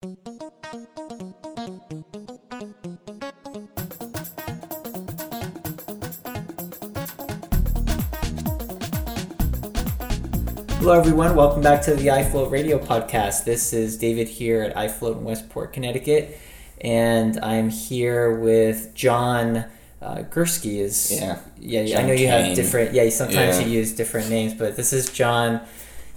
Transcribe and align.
Hello, 0.00 0.12
everyone. 10.92 11.34
Welcome 11.34 11.62
back 11.62 11.82
to 11.82 11.94
the 11.96 12.06
iFloat 12.06 12.52
Radio 12.52 12.78
Podcast. 12.78 13.42
This 13.44 13.72
is 13.72 13.96
David 13.98 14.28
here 14.28 14.62
at 14.62 14.76
iFloat 14.76 15.18
in 15.18 15.24
Westport, 15.24 15.72
Connecticut, 15.72 16.38
and 16.80 17.36
I'm 17.40 17.68
here 17.68 18.38
with 18.38 18.94
John 18.94 19.64
uh, 20.00 20.18
Gursky. 20.30 20.78
Is 20.78 21.10
Yeah. 21.20 21.40
yeah. 21.58 21.84
John 21.86 22.04
I 22.04 22.06
know 22.06 22.12
you 22.12 22.28
have 22.28 22.54
different. 22.54 22.94
Yeah, 22.94 23.08
sometimes 23.10 23.58
Yeah. 23.58 23.66
you 23.66 23.72
use 23.80 23.92
different 23.96 24.30
names, 24.30 24.54
but 24.54 24.76
this 24.76 24.92
is 24.92 25.10
John. 25.10 25.60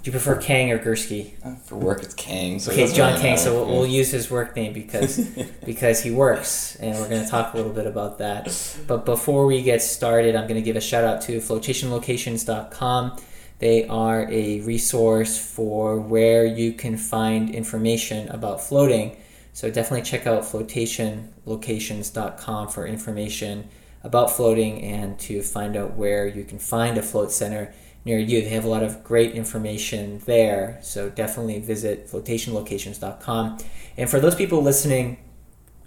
Do 0.04 0.10
you 0.10 0.14
prefer 0.14 0.36
Kang 0.42 0.72
or 0.72 0.80
Gursky? 0.80 1.34
Uh, 1.46 1.54
For 1.56 1.76
work, 1.76 2.02
it's 2.02 2.16
Kang. 2.16 2.58
So 2.58 2.72
Okay, 2.72 2.82
doesn't 2.82 2.96
John 2.96 3.22
Kang. 3.22 3.38
So 3.38 3.54
we'll, 3.54 3.68
we'll 3.68 3.86
use 3.86 4.10
his 4.10 4.32
work 4.32 4.56
name 4.56 4.74
because 4.74 5.20
because 5.66 6.02
he 6.02 6.10
works, 6.10 6.76
and 6.78 6.98
we're 6.98 7.08
going 7.08 7.24
to 7.24 7.30
talk 7.30 7.54
a 7.54 7.58
little 7.58 7.72
bit 7.72 7.86
about 7.86 8.18
that. 8.18 8.52
But 8.88 9.06
before 9.06 9.46
we 9.46 9.62
get 9.62 9.80
started, 9.84 10.36
I'm 10.36 10.48
going 10.48 10.60
to 10.60 10.66
give 10.66 10.76
a 10.76 10.82
shout 10.82 11.04
out 11.04 11.22
to 11.24 11.38
flotationlocations.com. 11.38 13.18
They 13.60 13.86
are 13.88 14.28
a 14.32 14.62
resource 14.62 15.38
for 15.38 16.00
where 16.00 16.48
you 16.48 16.74
can 16.74 16.98
find 16.98 17.54
information 17.54 18.28
about 18.30 18.60
floating. 18.62 19.18
So 19.54 19.70
definitely 19.70 20.02
check 20.02 20.26
out 20.26 20.42
flotationlocations.com 20.42 22.70
for 22.70 22.88
information 22.88 23.70
about 24.04 24.32
floating 24.32 24.82
and 24.82 25.20
to 25.20 25.44
find 25.44 25.78
out 25.78 25.96
where 25.96 26.26
you 26.26 26.44
can 26.44 26.58
find 26.58 26.98
a 26.98 27.04
float 27.04 27.32
center 27.32 27.72
near 28.06 28.20
you. 28.20 28.42
They 28.42 28.50
have 28.50 28.66
a 28.66 28.70
lot 28.70 28.84
of 28.84 29.04
great 29.04 29.34
information 29.34 30.22
there. 30.26 30.80
So 30.82 31.10
definitely 31.10 31.60
visit 31.60 32.08
flotationlocations.com. 32.08 33.58
And 33.98 34.10
for 34.10 34.20
those 34.20 34.36
people 34.36 34.62
listening, 34.62 35.18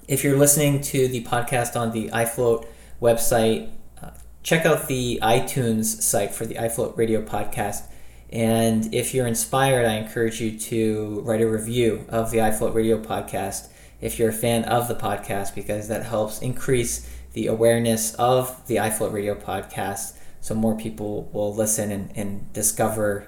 if 0.06 0.22
you're 0.22 0.38
listening 0.38 0.80
to 0.82 1.08
the 1.08 1.24
podcast 1.24 1.78
on 1.78 1.92
the 1.92 2.08
iFloat 2.08 2.66
website, 3.00 3.70
uh, 4.02 4.10
check 4.42 4.66
out 4.66 4.86
the 4.86 5.18
iTunes 5.22 5.84
site 5.84 6.34
for 6.34 6.46
the 6.46 6.54
iFloat 6.56 6.96
radio 6.96 7.22
podcast. 7.22 7.88
And 8.30 8.92
if 8.94 9.14
you're 9.14 9.26
inspired, 9.26 9.86
I 9.86 9.94
encourage 9.94 10.40
you 10.40 10.58
to 10.58 11.20
write 11.20 11.40
a 11.40 11.48
review 11.48 12.04
of 12.08 12.30
the 12.30 12.38
iFloat 12.38 12.74
radio 12.74 13.00
podcast 13.00 13.68
if 14.00 14.18
you're 14.18 14.30
a 14.30 14.34
fan 14.34 14.64
of 14.64 14.88
the 14.88 14.94
podcast, 14.94 15.54
because 15.54 15.88
that 15.88 16.04
helps 16.04 16.42
increase 16.42 17.08
the 17.32 17.46
awareness 17.46 18.14
of 18.16 18.66
the 18.66 18.76
iFloat 18.76 19.12
radio 19.12 19.34
podcast 19.34 20.16
so 20.44 20.54
more 20.54 20.76
people 20.76 21.30
will 21.32 21.54
listen 21.54 21.90
and, 21.90 22.12
and 22.14 22.52
discover 22.52 23.26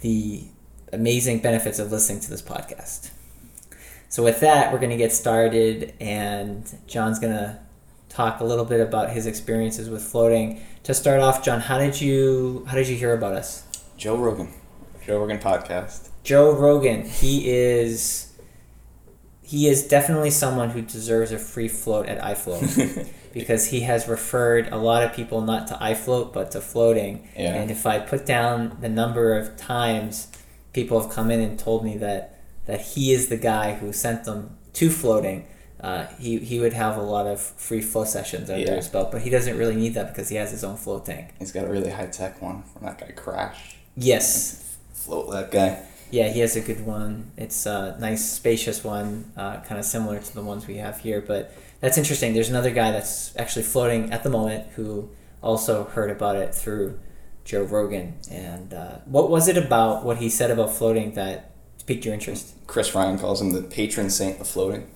the 0.00 0.44
amazing 0.94 1.40
benefits 1.40 1.78
of 1.78 1.92
listening 1.92 2.20
to 2.20 2.30
this 2.30 2.40
podcast. 2.40 3.10
So 4.08 4.24
with 4.24 4.40
that, 4.40 4.72
we're 4.72 4.78
going 4.78 4.88
to 4.88 4.96
get 4.96 5.12
started, 5.12 5.92
and 6.00 6.64
John's 6.86 7.18
going 7.18 7.34
to 7.34 7.58
talk 8.08 8.40
a 8.40 8.44
little 8.44 8.64
bit 8.64 8.80
about 8.80 9.10
his 9.10 9.26
experiences 9.26 9.90
with 9.90 10.02
floating. 10.02 10.62
To 10.84 10.94
start 10.94 11.20
off, 11.20 11.44
John, 11.44 11.60
how 11.60 11.76
did 11.76 12.00
you 12.00 12.64
how 12.66 12.76
did 12.76 12.88
you 12.88 12.96
hear 12.96 13.12
about 13.12 13.34
us? 13.34 13.64
Joe 13.98 14.16
Rogan. 14.16 14.48
Joe 15.04 15.20
Rogan 15.20 15.40
podcast. 15.40 16.08
Joe 16.24 16.56
Rogan. 16.56 17.04
He 17.04 17.50
is 17.50 18.32
he 19.42 19.68
is 19.68 19.86
definitely 19.86 20.30
someone 20.30 20.70
who 20.70 20.80
deserves 20.80 21.30
a 21.30 21.38
free 21.38 21.68
float 21.68 22.06
at 22.06 22.18
iFloat 22.22 23.06
because 23.32 23.68
he 23.68 23.80
has 23.80 24.08
referred 24.08 24.68
a 24.72 24.76
lot 24.76 25.02
of 25.02 25.12
people 25.12 25.40
not 25.40 25.66
to 25.68 25.74
iFloat 25.74 26.32
but 26.32 26.50
to 26.52 26.60
floating. 26.60 27.28
Yeah. 27.36 27.54
And 27.54 27.70
if 27.70 27.86
I 27.86 27.98
put 28.00 28.26
down 28.26 28.78
the 28.80 28.88
number 28.88 29.36
of 29.36 29.56
times 29.56 30.28
people 30.72 31.00
have 31.00 31.10
come 31.10 31.30
in 31.30 31.40
and 31.40 31.58
told 31.58 31.84
me 31.84 31.96
that 31.98 32.38
that 32.66 32.80
he 32.80 33.12
is 33.12 33.28
the 33.28 33.36
guy 33.36 33.74
who 33.74 33.92
sent 33.92 34.24
them 34.24 34.56
to 34.74 34.90
floating, 34.90 35.46
uh, 35.80 36.06
he, 36.18 36.38
he 36.38 36.60
would 36.60 36.74
have 36.74 36.96
a 36.98 37.02
lot 37.02 37.26
of 37.26 37.40
free 37.40 37.80
flow 37.80 38.04
sessions 38.04 38.50
under 38.50 38.64
Yeah. 38.66 38.74
his 38.76 38.88
belt, 38.88 39.10
but 39.10 39.22
he 39.22 39.30
doesn't 39.30 39.56
really 39.56 39.74
need 39.76 39.94
that 39.94 40.08
because 40.08 40.28
he 40.28 40.36
has 40.36 40.50
his 40.50 40.62
own 40.64 40.76
float 40.76 41.06
tank. 41.06 41.30
He's 41.38 41.50
got 41.52 41.64
a 41.64 41.68
really 41.68 41.90
high 41.90 42.06
tech 42.06 42.42
one 42.42 42.62
from 42.64 42.84
that 42.84 42.98
guy 42.98 43.10
Crash. 43.12 43.76
Yes, 43.96 44.76
Float 44.92 45.30
that 45.30 45.50
guy. 45.50 45.82
Yeah, 46.10 46.28
he 46.28 46.40
has 46.40 46.56
a 46.56 46.60
good 46.60 46.84
one. 46.84 47.30
It's 47.36 47.64
a 47.66 47.96
nice, 48.00 48.30
spacious 48.30 48.82
one, 48.84 49.32
uh, 49.36 49.60
kind 49.60 49.78
of 49.78 49.84
similar 49.84 50.18
to 50.18 50.34
the 50.34 50.42
ones 50.42 50.66
we 50.66 50.76
have 50.76 50.98
here. 50.98 51.20
But 51.20 51.52
that's 51.80 51.96
interesting. 51.98 52.34
There's 52.34 52.50
another 52.50 52.70
guy 52.70 52.90
that's 52.90 53.36
actually 53.36 53.62
floating 53.64 54.12
at 54.12 54.22
the 54.22 54.30
moment 54.30 54.68
who 54.74 55.10
also 55.42 55.84
heard 55.84 56.10
about 56.10 56.36
it 56.36 56.54
through 56.54 56.98
Joe 57.44 57.62
Rogan. 57.62 58.14
And 58.30 58.74
uh, 58.74 58.96
what 59.04 59.30
was 59.30 59.48
it 59.48 59.56
about 59.56 60.04
what 60.04 60.18
he 60.18 60.28
said 60.28 60.50
about 60.50 60.74
floating 60.74 61.14
that 61.14 61.52
piqued 61.86 62.04
your 62.04 62.14
interest? 62.14 62.54
Chris 62.66 62.94
Ryan 62.94 63.18
calls 63.18 63.40
him 63.40 63.52
the 63.52 63.62
patron 63.62 64.10
saint 64.10 64.40
of 64.40 64.46
floating. 64.48 64.86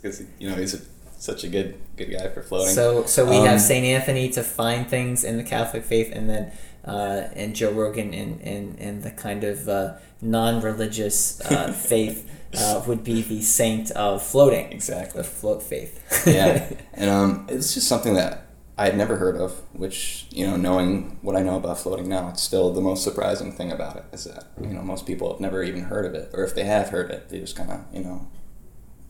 Because 0.00 0.22
you 0.38 0.48
know 0.48 0.54
he's 0.54 0.74
a, 0.74 0.80
such 1.18 1.42
a 1.42 1.48
good 1.48 1.76
good 1.96 2.10
guy 2.12 2.28
for 2.28 2.40
floating. 2.42 2.72
So, 2.72 3.04
so 3.04 3.28
we 3.28 3.36
Um, 3.38 3.46
have 3.46 3.60
Saint 3.60 3.84
Anthony 3.84 4.28
to 4.30 4.44
find 4.44 4.88
things 4.88 5.24
in 5.24 5.36
the 5.36 5.42
Catholic 5.42 5.82
faith, 5.84 6.12
and 6.12 6.30
then 6.30 6.52
uh, 6.84 7.24
and 7.34 7.56
Joe 7.56 7.72
Rogan 7.72 8.14
in 8.14 8.38
in, 8.40 8.76
in 8.78 9.00
the 9.02 9.10
kind 9.10 9.42
of 9.42 9.68
uh, 9.68 9.94
non-religious 10.22 11.40
uh, 11.40 11.72
faith 11.90 12.30
uh, 12.56 12.82
would 12.86 13.04
be 13.04 13.22
the 13.22 13.42
saint 13.42 13.90
of 13.92 14.22
floating. 14.22 14.72
exactly. 14.72 15.22
the 15.22 15.28
float 15.28 15.62
faith. 15.62 16.24
yeah, 16.26 16.70
and 16.94 17.10
um, 17.10 17.46
it's 17.48 17.74
just 17.74 17.88
something 17.88 18.14
that 18.14 18.46
I 18.76 18.86
had 18.86 18.96
never 18.96 19.16
heard 19.16 19.36
of. 19.36 19.60
Which 19.72 20.26
you 20.30 20.46
know, 20.46 20.56
knowing 20.56 21.18
what 21.22 21.36
I 21.36 21.42
know 21.42 21.56
about 21.56 21.78
floating 21.78 22.08
now, 22.08 22.28
it's 22.28 22.42
still 22.42 22.72
the 22.72 22.80
most 22.80 23.04
surprising 23.04 23.52
thing 23.52 23.72
about 23.72 23.96
it 23.96 24.04
is 24.12 24.24
that 24.24 24.46
you 24.60 24.68
know 24.68 24.82
most 24.82 25.06
people 25.06 25.30
have 25.30 25.40
never 25.40 25.62
even 25.62 25.84
heard 25.84 26.06
of 26.06 26.14
it, 26.14 26.30
or 26.32 26.44
if 26.44 26.54
they 26.54 26.64
have 26.64 26.88
heard 26.88 27.10
it, 27.10 27.28
they 27.28 27.40
just 27.40 27.56
kind 27.56 27.70
of 27.70 27.84
you 27.92 28.02
know 28.02 28.28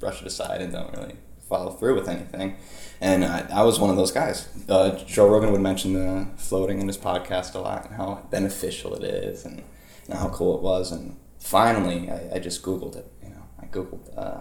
brush 0.00 0.20
it 0.20 0.26
aside 0.26 0.60
and 0.60 0.72
don't 0.72 0.92
really 0.96 1.16
follow 1.48 1.70
through 1.72 1.94
with 1.94 2.08
anything. 2.08 2.56
And 3.00 3.24
I, 3.24 3.46
I 3.50 3.62
was 3.62 3.78
one 3.80 3.90
of 3.90 3.96
those 3.96 4.12
guys. 4.12 4.48
Uh, 4.68 4.90
Joe 5.06 5.28
Rogan 5.28 5.52
would 5.52 5.60
mention 5.60 5.92
the 5.94 6.26
floating 6.36 6.80
in 6.80 6.86
his 6.86 6.98
podcast 6.98 7.54
a 7.54 7.58
lot 7.58 7.86
and 7.86 7.94
how 7.94 8.26
beneficial 8.30 8.94
it 8.94 9.04
is 9.04 9.44
and, 9.44 9.62
and 10.08 10.18
how 10.18 10.28
cool 10.28 10.56
it 10.56 10.62
was. 10.62 10.92
And 10.92 11.16
finally, 11.38 12.10
I, 12.10 12.36
I 12.36 12.38
just 12.38 12.62
Googled 12.62 12.96
it. 12.96 13.10
I 13.68 13.74
Googled 13.74 14.16
uh, 14.16 14.40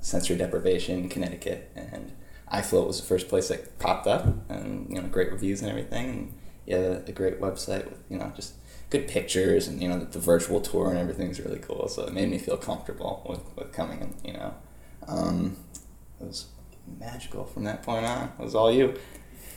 sensory 0.00 0.36
deprivation 0.36 1.00
in 1.00 1.08
Connecticut, 1.08 1.70
and 1.74 2.12
iFloat 2.52 2.86
was 2.86 3.00
the 3.00 3.06
first 3.06 3.28
place 3.28 3.48
that 3.48 3.78
popped 3.78 4.06
up, 4.06 4.26
and 4.48 4.88
you 4.90 5.00
know, 5.00 5.08
great 5.08 5.32
reviews 5.32 5.62
and 5.62 5.70
everything. 5.70 6.10
And 6.10 6.34
yeah, 6.66 6.98
a 7.06 7.12
great 7.12 7.40
website 7.40 7.88
with 7.88 8.02
you 8.08 8.18
know 8.18 8.32
just 8.34 8.54
good 8.90 9.08
pictures 9.08 9.66
and 9.66 9.82
you 9.82 9.88
know 9.88 9.98
the, 9.98 10.06
the 10.06 10.18
virtual 10.18 10.60
tour 10.60 10.90
and 10.90 10.98
everything's 10.98 11.40
really 11.40 11.58
cool. 11.58 11.88
So 11.88 12.04
it 12.04 12.12
made 12.12 12.28
me 12.28 12.38
feel 12.38 12.56
comfortable 12.56 13.24
with, 13.28 13.56
with 13.56 13.72
coming 13.72 14.00
and 14.00 14.14
you 14.24 14.32
know, 14.32 14.54
um, 15.08 15.56
it 16.20 16.26
was 16.26 16.46
magical 16.98 17.44
from 17.44 17.64
that 17.64 17.82
point 17.82 18.06
on. 18.06 18.32
It 18.38 18.42
was 18.42 18.54
all 18.54 18.70
you. 18.70 18.94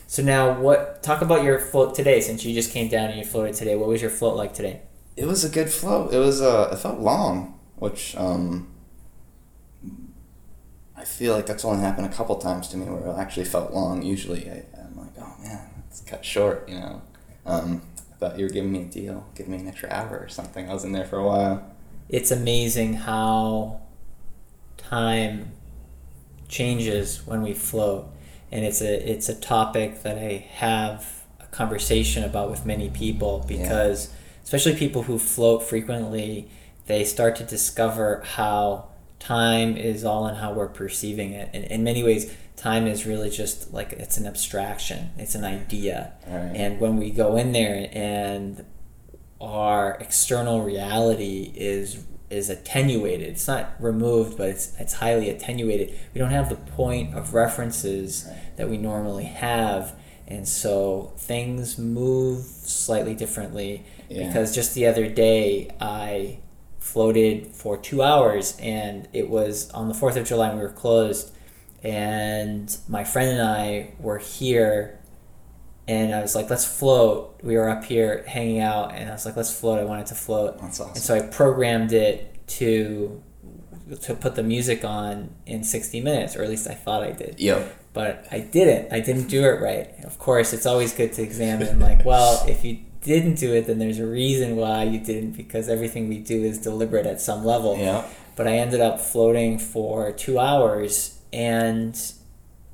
so 0.06 0.22
now, 0.22 0.58
what? 0.58 1.02
Talk 1.02 1.22
about 1.22 1.44
your 1.44 1.58
float 1.58 1.94
today. 1.94 2.20
Since 2.20 2.44
you 2.44 2.54
just 2.54 2.72
came 2.72 2.88
down 2.88 3.10
and 3.10 3.18
you 3.18 3.24
floated 3.24 3.54
today, 3.54 3.76
what 3.76 3.88
was 3.88 4.00
your 4.00 4.10
float 4.10 4.36
like 4.36 4.54
today? 4.54 4.82
It 5.16 5.26
was 5.26 5.44
a 5.44 5.48
good 5.48 5.70
float. 5.70 6.12
It 6.12 6.18
was 6.18 6.40
uh, 6.40 6.70
it 6.72 6.78
felt 6.78 7.00
long, 7.00 7.59
which 7.80 8.14
um, 8.16 8.68
I 10.94 11.04
feel 11.04 11.34
like 11.34 11.46
that's 11.46 11.64
only 11.64 11.80
happened 11.80 12.06
a 12.06 12.14
couple 12.14 12.36
times 12.36 12.68
to 12.68 12.76
me 12.76 12.84
where 12.84 13.12
it 13.12 13.18
actually 13.18 13.46
felt 13.46 13.72
long. 13.72 14.02
Usually, 14.02 14.48
I, 14.50 14.64
I'm 14.78 14.96
like, 14.96 15.12
oh 15.18 15.34
man, 15.42 15.82
it's 15.88 16.02
cut 16.02 16.24
short. 16.24 16.68
You 16.68 16.78
know, 16.78 17.02
um, 17.46 17.82
I 18.12 18.16
thought 18.16 18.38
you 18.38 18.44
were 18.44 18.50
giving 18.50 18.70
me 18.70 18.82
a 18.82 18.84
deal, 18.84 19.26
giving 19.34 19.52
me 19.52 19.58
an 19.58 19.68
extra 19.68 19.90
hour 19.90 20.18
or 20.18 20.28
something. 20.28 20.68
I 20.68 20.74
was 20.74 20.84
in 20.84 20.92
there 20.92 21.06
for 21.06 21.18
a 21.18 21.24
while. 21.24 21.74
It's 22.10 22.30
amazing 22.30 22.94
how 22.94 23.80
time 24.76 25.52
changes 26.48 27.26
when 27.26 27.40
we 27.40 27.54
float, 27.54 28.08
and 28.52 28.62
it's 28.62 28.82
a 28.82 29.10
it's 29.10 29.30
a 29.30 29.34
topic 29.34 30.02
that 30.02 30.18
I 30.18 30.46
have 30.52 31.24
a 31.40 31.46
conversation 31.46 32.24
about 32.24 32.50
with 32.50 32.66
many 32.66 32.90
people 32.90 33.42
because, 33.48 34.12
especially 34.44 34.76
people 34.76 35.04
who 35.04 35.18
float 35.18 35.62
frequently, 35.62 36.50
they 36.90 37.04
start 37.04 37.36
to 37.36 37.44
discover 37.44 38.22
how 38.34 38.88
time 39.20 39.76
is 39.76 40.04
all 40.04 40.26
in 40.26 40.34
how 40.34 40.52
we're 40.52 40.66
perceiving 40.66 41.32
it. 41.32 41.48
And 41.54 41.64
in 41.66 41.84
many 41.84 42.02
ways, 42.02 42.34
time 42.56 42.88
is 42.88 43.06
really 43.06 43.30
just 43.30 43.72
like 43.72 43.92
it's 43.92 44.18
an 44.18 44.26
abstraction. 44.26 45.10
It's 45.16 45.36
an 45.36 45.44
idea. 45.44 46.12
Right. 46.26 46.52
And 46.54 46.80
when 46.80 46.96
we 46.96 47.10
go 47.10 47.36
in 47.36 47.52
there 47.52 47.88
and 47.92 48.64
our 49.40 49.96
external 50.00 50.62
reality 50.62 51.52
is 51.54 52.04
is 52.28 52.48
attenuated. 52.48 53.28
It's 53.28 53.48
not 53.48 53.74
removed, 53.78 54.36
but 54.36 54.48
it's 54.48 54.78
it's 54.78 54.94
highly 54.94 55.30
attenuated. 55.30 55.98
We 56.12 56.18
don't 56.18 56.30
have 56.30 56.48
the 56.48 56.56
point 56.56 57.14
of 57.14 57.34
references 57.34 58.28
that 58.56 58.68
we 58.68 58.78
normally 58.78 59.24
have, 59.24 59.94
and 60.26 60.46
so 60.46 61.12
things 61.16 61.78
move 61.78 62.44
slightly 62.44 63.14
differently. 63.14 63.84
Yeah. 64.08 64.26
Because 64.26 64.54
just 64.54 64.74
the 64.74 64.86
other 64.86 65.08
day, 65.08 65.74
I 65.80 66.38
floated 66.80 67.48
for 67.48 67.76
two 67.76 68.02
hours, 68.02 68.56
and 68.60 69.08
it 69.12 69.30
was 69.30 69.70
on 69.70 69.88
the 69.88 69.94
Fourth 69.94 70.16
of 70.16 70.26
July. 70.26 70.48
and 70.48 70.58
We 70.58 70.64
were 70.64 70.72
closed, 70.72 71.32
and 71.82 72.76
my 72.88 73.04
friend 73.04 73.38
and 73.38 73.42
I 73.42 73.94
were 74.00 74.18
here 74.18 75.00
and 75.90 76.14
I 76.14 76.22
was 76.22 76.36
like, 76.36 76.48
let's 76.48 76.64
float. 76.64 77.40
We 77.42 77.56
were 77.56 77.68
up 77.68 77.82
here 77.82 78.22
hanging 78.28 78.60
out, 78.60 78.94
and 78.94 79.10
I 79.10 79.12
was 79.12 79.26
like, 79.26 79.36
let's 79.36 79.52
float. 79.52 79.80
I 79.80 79.84
wanted 79.84 80.06
to 80.06 80.14
float. 80.14 80.60
That's 80.60 80.78
awesome. 80.78 80.92
And 80.92 81.02
so 81.02 81.16
I 81.16 81.22
programmed 81.22 81.92
it 81.92 82.46
to 82.58 83.22
to 84.02 84.14
put 84.14 84.36
the 84.36 84.42
music 84.44 84.84
on 84.84 85.34
in 85.46 85.64
60 85.64 86.00
minutes, 86.00 86.36
or 86.36 86.44
at 86.44 86.48
least 86.48 86.68
I 86.68 86.74
thought 86.74 87.02
I 87.02 87.10
did. 87.10 87.40
Yep. 87.40 87.76
But 87.92 88.24
I 88.30 88.38
didn't. 88.38 88.92
I 88.92 89.00
didn't 89.00 89.26
do 89.26 89.42
it 89.42 89.60
right. 89.60 89.92
Of 90.04 90.16
course, 90.20 90.52
it's 90.52 90.64
always 90.64 90.92
good 90.92 91.12
to 91.14 91.22
examine, 91.22 91.80
like, 91.80 92.04
well, 92.04 92.44
if 92.46 92.64
you 92.64 92.78
didn't 93.02 93.34
do 93.36 93.54
it, 93.54 93.66
then 93.66 93.78
there's 93.78 93.98
a 93.98 94.06
reason 94.06 94.56
why 94.56 94.84
you 94.84 95.00
didn't, 95.00 95.32
because 95.32 95.68
everything 95.68 96.08
we 96.08 96.18
do 96.18 96.42
is 96.44 96.58
deliberate 96.58 97.06
at 97.06 97.20
some 97.20 97.44
level. 97.44 97.76
Yeah. 97.78 98.06
But 98.36 98.46
I 98.48 98.58
ended 98.58 98.80
up 98.80 99.00
floating 99.00 99.58
for 99.58 100.12
two 100.12 100.38
hours, 100.38 101.18
and 101.32 101.98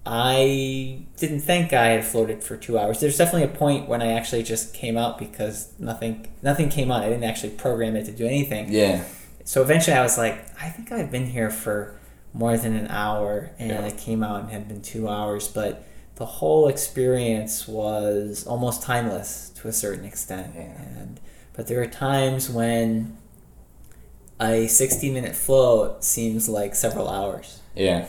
I 0.04 1.00
didn't 1.16 1.40
think 1.40 1.72
I 1.72 1.86
had 1.88 2.04
floated 2.04 2.44
for 2.44 2.56
two 2.56 2.78
hours. 2.78 3.00
There's 3.00 3.16
definitely 3.18 3.44
a 3.44 3.56
point 3.58 3.88
when 3.88 4.00
I 4.02 4.12
actually 4.12 4.44
just 4.44 4.72
came 4.72 4.96
out 4.96 5.18
because 5.18 5.72
nothing 5.78 6.28
nothing 6.42 6.68
came 6.68 6.92
on. 6.92 7.02
I 7.02 7.08
didn't 7.08 7.24
actually 7.24 7.50
program 7.54 7.96
it 7.96 8.04
to 8.06 8.12
do 8.12 8.26
anything. 8.26 8.70
Yeah. 8.70 9.04
So 9.44 9.62
eventually 9.62 9.96
I 9.96 10.02
was 10.02 10.16
like, 10.18 10.44
I 10.62 10.68
think 10.68 10.92
I've 10.92 11.10
been 11.10 11.26
here 11.26 11.50
for 11.50 11.98
more 12.32 12.56
than 12.56 12.76
an 12.76 12.86
hour, 12.88 13.50
and 13.58 13.70
Yeah. 13.70 13.84
I 13.84 13.90
came 13.90 14.22
out 14.22 14.40
and 14.42 14.50
had 14.50 14.68
been 14.68 14.82
two 14.82 15.08
hours. 15.08 15.48
But 15.48 15.85
the 16.16 16.26
whole 16.26 16.68
experience 16.68 17.68
was 17.68 18.46
almost 18.46 18.82
timeless 18.82 19.50
to 19.56 19.68
a 19.68 19.72
certain 19.72 20.04
extent. 20.04 20.52
Yeah. 20.54 20.82
And 20.98 21.20
but 21.52 21.66
there 21.68 21.80
are 21.80 21.86
times 21.86 22.50
when 22.50 23.16
a 24.40 24.66
60 24.66 25.10
minute 25.10 25.34
float 25.34 26.04
seems 26.04 26.48
like 26.48 26.74
several 26.74 27.08
hours. 27.08 27.60
Yeah. 27.74 28.06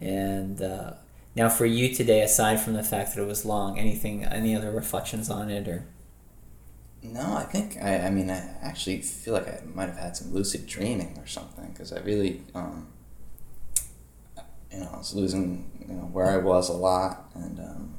And 0.00 0.62
uh, 0.62 0.92
now, 1.34 1.48
for 1.48 1.66
you 1.66 1.94
today, 1.94 2.22
aside 2.22 2.60
from 2.60 2.74
the 2.74 2.82
fact 2.82 3.14
that 3.14 3.22
it 3.22 3.26
was 3.26 3.44
long, 3.44 3.78
anything, 3.78 4.24
any 4.24 4.54
other 4.54 4.70
reflections 4.70 5.30
on 5.30 5.50
it, 5.50 5.68
or 5.68 5.84
No, 7.02 7.36
I 7.36 7.44
think 7.44 7.76
I. 7.80 8.06
I 8.06 8.10
mean, 8.10 8.30
I 8.30 8.56
actually 8.62 9.02
feel 9.02 9.34
like 9.34 9.48
I 9.48 9.60
might 9.72 9.86
have 9.86 9.98
had 9.98 10.16
some 10.16 10.32
lucid 10.32 10.66
dreaming 10.66 11.16
or 11.18 11.26
something 11.26 11.70
because 11.72 11.92
I 11.92 12.00
really, 12.00 12.42
um, 12.54 12.88
you 14.72 14.80
know, 14.80 14.90
I 14.92 14.98
was 14.98 15.14
losing 15.14 15.70
you 15.88 15.94
know 15.94 16.04
where 16.12 16.26
I 16.26 16.36
was 16.36 16.68
a 16.68 16.74
lot, 16.74 17.30
and 17.34 17.58
um, 17.58 17.94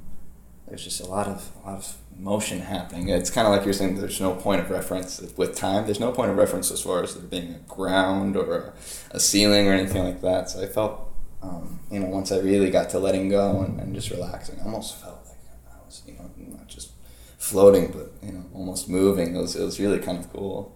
there's 0.68 0.84
just 0.84 1.02
a 1.02 1.08
lot 1.08 1.28
of 1.28 1.52
a 1.64 1.68
lot 1.68 1.78
of 1.78 1.96
motion 2.16 2.60
happening. 2.60 3.10
It's 3.10 3.30
kind 3.30 3.48
of 3.48 3.54
like 3.54 3.66
you're 3.66 3.74
saying. 3.74 4.00
There's 4.00 4.22
no 4.22 4.36
point 4.36 4.62
of 4.62 4.70
reference 4.70 5.20
with 5.36 5.56
time. 5.56 5.86
There's 5.86 6.00
no 6.00 6.12
point 6.12 6.32
of 6.32 6.38
reference 6.38 6.72
as 6.72 6.82
far 6.82 7.04
as 7.04 7.16
there 7.16 7.24
being 7.24 7.54
a 7.56 7.60
ground 7.60 8.38
or 8.38 8.56
a, 8.56 8.74
a 9.12 9.20
ceiling 9.20 9.68
or 9.68 9.74
anything 9.74 10.04
like 10.04 10.22
that. 10.22 10.50
So 10.50 10.62
I 10.62 10.68
felt, 10.68 11.12
um, 11.42 11.80
you 11.92 12.00
know, 12.00 12.08
once 12.08 12.32
I 12.32 12.40
really 12.40 12.70
got 12.70 12.90
to 12.92 13.00
letting 13.00 13.30
go 13.30 13.62
and, 13.62 13.80
and 13.80 13.96
just 13.96 14.12
relaxing, 14.12 14.60
I 14.60 14.66
almost 14.66 15.02
felt 15.02 15.26
like 15.28 15.38
I 15.74 15.86
was, 15.86 16.04
you 16.06 16.14
know, 16.14 16.30
not 16.58 16.68
just 16.68 16.92
floating, 17.38 17.92
but 17.92 18.12
you 18.22 18.34
know, 18.34 18.46
almost 18.54 18.90
moving. 18.90 19.36
It 19.36 19.40
was 19.40 19.56
it 19.56 19.64
was 19.64 19.80
really 19.80 20.00
kind 20.00 20.20
of 20.20 20.32
cool. 20.32 20.76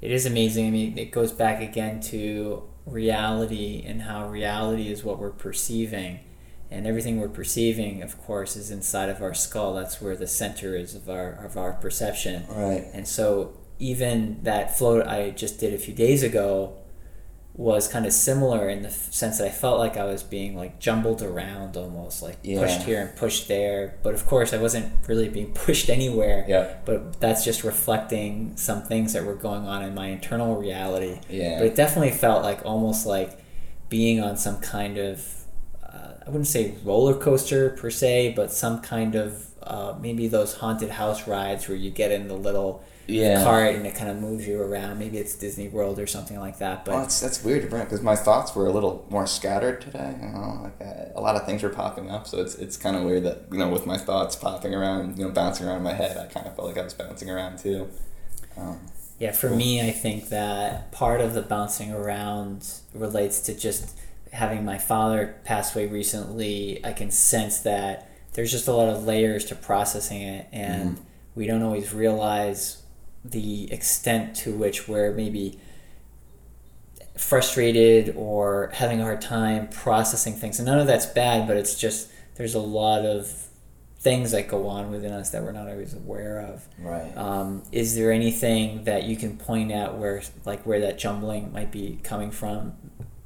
It 0.00 0.10
is 0.10 0.26
amazing. 0.26 0.66
I 0.66 0.70
mean, 0.70 0.98
it 0.98 1.10
goes 1.10 1.32
back 1.32 1.60
again 1.60 2.00
to 2.02 2.62
reality 2.88 3.84
and 3.86 4.02
how 4.02 4.28
reality 4.28 4.90
is 4.90 5.04
what 5.04 5.18
we're 5.18 5.30
perceiving. 5.30 6.20
And 6.70 6.86
everything 6.86 7.18
we're 7.18 7.28
perceiving, 7.28 8.02
of 8.02 8.20
course, 8.22 8.54
is 8.54 8.70
inside 8.70 9.08
of 9.08 9.22
our 9.22 9.32
skull. 9.32 9.72
That's 9.72 10.02
where 10.02 10.16
the 10.16 10.26
center 10.26 10.76
is 10.76 10.94
of 10.94 11.08
our 11.08 11.32
of 11.44 11.56
our 11.56 11.72
perception. 11.72 12.46
Right. 12.48 12.84
And 12.92 13.08
so 13.08 13.54
even 13.78 14.42
that 14.42 14.76
float 14.76 15.06
I 15.06 15.30
just 15.30 15.60
did 15.60 15.72
a 15.72 15.78
few 15.78 15.94
days 15.94 16.22
ago 16.22 16.74
was 17.58 17.88
kind 17.88 18.06
of 18.06 18.12
similar 18.12 18.68
in 18.68 18.82
the 18.84 18.90
sense 18.90 19.38
that 19.38 19.48
I 19.48 19.50
felt 19.50 19.80
like 19.80 19.96
I 19.96 20.04
was 20.04 20.22
being 20.22 20.56
like 20.56 20.78
jumbled 20.78 21.22
around 21.22 21.76
almost 21.76 22.22
like 22.22 22.36
Yeah. 22.44 22.60
pushed 22.62 22.82
here 22.82 23.00
and 23.02 23.16
pushed 23.16 23.48
there. 23.48 23.96
But 24.04 24.14
of 24.14 24.24
course, 24.26 24.52
I 24.54 24.58
wasn't 24.58 24.92
really 25.08 25.28
being 25.28 25.52
pushed 25.66 25.90
anywhere. 25.90 26.44
Yeah. 26.48 26.74
But 26.84 27.18
that's 27.20 27.44
just 27.44 27.64
reflecting 27.64 28.56
some 28.56 28.82
things 28.84 29.12
that 29.12 29.24
were 29.24 29.34
going 29.34 29.66
on 29.66 29.82
in 29.82 29.92
my 29.92 30.06
internal 30.06 30.54
reality. 30.56 31.18
Yeah. 31.28 31.58
But 31.58 31.66
it 31.66 31.74
definitely 31.74 32.12
felt 32.12 32.44
like 32.44 32.64
almost 32.64 33.06
like 33.06 33.36
being 33.88 34.20
on 34.22 34.36
some 34.36 34.60
kind 34.60 34.96
of 34.96 35.26
uh, 35.82 36.12
I 36.24 36.30
wouldn't 36.30 36.46
say 36.46 36.74
roller 36.84 37.14
coaster 37.14 37.70
per 37.70 37.90
se, 37.90 38.34
but 38.36 38.52
some 38.52 38.80
kind 38.82 39.16
of 39.16 39.46
uh, 39.64 39.94
maybe 40.00 40.28
those 40.28 40.54
haunted 40.54 40.90
house 40.90 41.26
rides 41.26 41.66
where 41.68 41.76
you 41.76 41.90
get 41.90 42.12
in 42.12 42.28
the 42.28 42.34
little 42.36 42.84
Yeah. 43.08 43.42
cart 43.42 43.74
and 43.74 43.86
it 43.86 43.94
kind 43.94 44.10
of 44.10 44.18
moves 44.18 44.46
you 44.46 44.60
around. 44.60 44.98
Maybe 44.98 45.18
it's 45.18 45.34
Disney 45.34 45.68
World 45.68 45.98
or 45.98 46.06
something 46.06 46.38
like 46.38 46.58
that. 46.58 46.84
But 46.84 46.92
Well, 46.92 47.00
that's 47.02 47.20
that's 47.20 47.42
weird 47.42 47.62
to 47.62 47.68
bring 47.68 47.84
because 47.84 48.02
my 48.02 48.16
thoughts 48.16 48.54
were 48.54 48.66
a 48.66 48.72
little 48.72 49.06
more 49.08 49.26
scattered 49.26 49.80
today. 49.80 50.14
You 50.20 50.28
know, 50.28 50.60
like 50.62 50.80
uh, 50.80 51.12
a 51.14 51.20
lot 51.20 51.34
of 51.36 51.46
things 51.46 51.62
were 51.62 51.70
popping 51.70 52.10
up, 52.10 52.26
so 52.26 52.38
it's 52.40 52.54
it's 52.56 52.76
kind 52.76 52.96
of 52.96 53.02
weird 53.04 53.24
that 53.24 53.44
you 53.50 53.58
know 53.58 53.68
with 53.68 53.86
my 53.86 53.96
thoughts 53.96 54.36
popping 54.36 54.74
around, 54.74 55.18
you 55.18 55.24
know, 55.24 55.30
bouncing 55.30 55.66
around 55.66 55.78
in 55.78 55.82
my 55.84 55.94
head, 55.94 56.16
I 56.18 56.26
kind 56.26 56.46
of 56.46 56.54
felt 56.54 56.68
like 56.68 56.78
I 56.78 56.82
was 56.82 56.94
bouncing 56.94 57.30
around 57.30 57.58
too. 57.58 57.88
Um, 58.56 58.78
Yeah, 59.18 59.32
for 59.32 59.50
me, 59.50 59.80
I 59.80 59.90
think 59.90 60.28
that 60.28 60.92
part 60.92 61.20
of 61.20 61.34
the 61.34 61.42
bouncing 61.42 61.92
around 61.92 62.68
relates 62.94 63.40
to 63.40 63.54
just 63.54 63.98
having 64.32 64.64
my 64.64 64.76
father 64.78 65.36
pass 65.44 65.74
away 65.74 65.86
recently. 65.86 66.84
I 66.84 66.92
can 66.92 67.10
sense 67.10 67.60
that 67.60 68.10
there's 68.34 68.52
just 68.52 68.68
a 68.68 68.72
lot 68.72 68.88
of 68.88 69.04
layers 69.04 69.46
to 69.46 69.54
processing 69.54 70.20
it, 70.20 70.46
and 70.52 70.98
we 71.34 71.46
don't 71.46 71.62
always 71.62 71.92
realize 71.94 72.82
the 73.30 73.72
extent 73.72 74.36
to 74.36 74.52
which 74.52 74.88
we're 74.88 75.12
maybe 75.12 75.58
frustrated 77.16 78.14
or 78.16 78.70
having 78.74 79.00
a 79.00 79.04
hard 79.04 79.20
time 79.20 79.68
processing 79.68 80.34
things. 80.34 80.58
And 80.58 80.66
none 80.66 80.78
of 80.78 80.86
that's 80.86 81.06
bad, 81.06 81.46
but 81.46 81.56
it's 81.56 81.78
just 81.78 82.10
there's 82.36 82.54
a 82.54 82.60
lot 82.60 83.04
of 83.04 83.48
things 83.98 84.30
that 84.30 84.46
go 84.46 84.68
on 84.68 84.90
within 84.90 85.12
us 85.12 85.30
that 85.30 85.42
we're 85.42 85.52
not 85.52 85.68
always 85.68 85.92
aware 85.92 86.40
of. 86.40 86.66
right. 86.78 87.16
Um, 87.16 87.64
is 87.72 87.96
there 87.96 88.12
anything 88.12 88.84
that 88.84 89.04
you 89.04 89.16
can 89.16 89.36
point 89.36 89.72
out 89.72 89.98
where, 89.98 90.22
like, 90.44 90.64
where 90.64 90.80
that 90.80 90.98
jumbling 90.98 91.52
might 91.52 91.72
be 91.72 91.98
coming 92.04 92.30
from, 92.30 92.74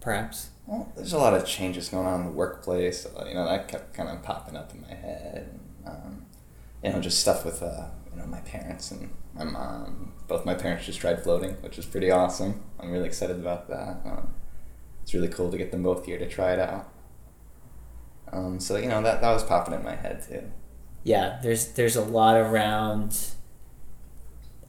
perhaps? 0.00 0.48
Well, 0.66 0.90
there's 0.96 1.12
a 1.12 1.18
lot 1.18 1.34
of 1.34 1.44
changes 1.44 1.90
going 1.90 2.06
on 2.06 2.20
in 2.20 2.26
the 2.26 2.32
workplace. 2.32 3.06
You 3.26 3.34
know, 3.34 3.44
that 3.44 3.68
kept 3.68 3.92
kind 3.92 4.08
of 4.08 4.22
popping 4.22 4.56
up 4.56 4.72
in 4.74 4.80
my 4.80 4.94
head. 4.94 5.60
Um, 5.86 6.24
you 6.82 6.90
know, 6.92 7.00
just 7.00 7.20
stuff 7.20 7.44
with 7.44 7.62
uh, 7.62 7.86
you 8.10 8.18
know 8.20 8.26
my 8.26 8.40
parents 8.40 8.90
and 8.90 9.10
my 9.34 9.44
mom. 9.44 10.12
Both 10.28 10.44
my 10.46 10.54
parents 10.54 10.86
just 10.86 11.00
tried 11.00 11.22
floating, 11.22 11.52
which 11.62 11.78
is 11.78 11.86
pretty 11.86 12.10
awesome. 12.10 12.62
I'm 12.80 12.90
really 12.90 13.06
excited 13.06 13.36
about 13.36 13.68
that. 13.68 14.00
Um, 14.04 14.34
it's 15.02 15.12
really 15.14 15.28
cool 15.28 15.50
to 15.50 15.58
get 15.58 15.70
them 15.70 15.82
both 15.82 16.06
here 16.06 16.18
to 16.18 16.28
try 16.28 16.52
it 16.52 16.58
out. 16.58 16.88
Um, 18.32 18.58
so 18.60 18.76
you 18.76 18.88
know 18.88 19.02
that 19.02 19.20
that 19.20 19.32
was 19.32 19.44
popping 19.44 19.74
in 19.74 19.82
my 19.84 19.94
head 19.94 20.24
too. 20.26 20.50
Yeah, 21.04 21.38
there's 21.42 21.68
there's 21.72 21.96
a 21.96 22.04
lot 22.04 22.36
around 22.36 23.16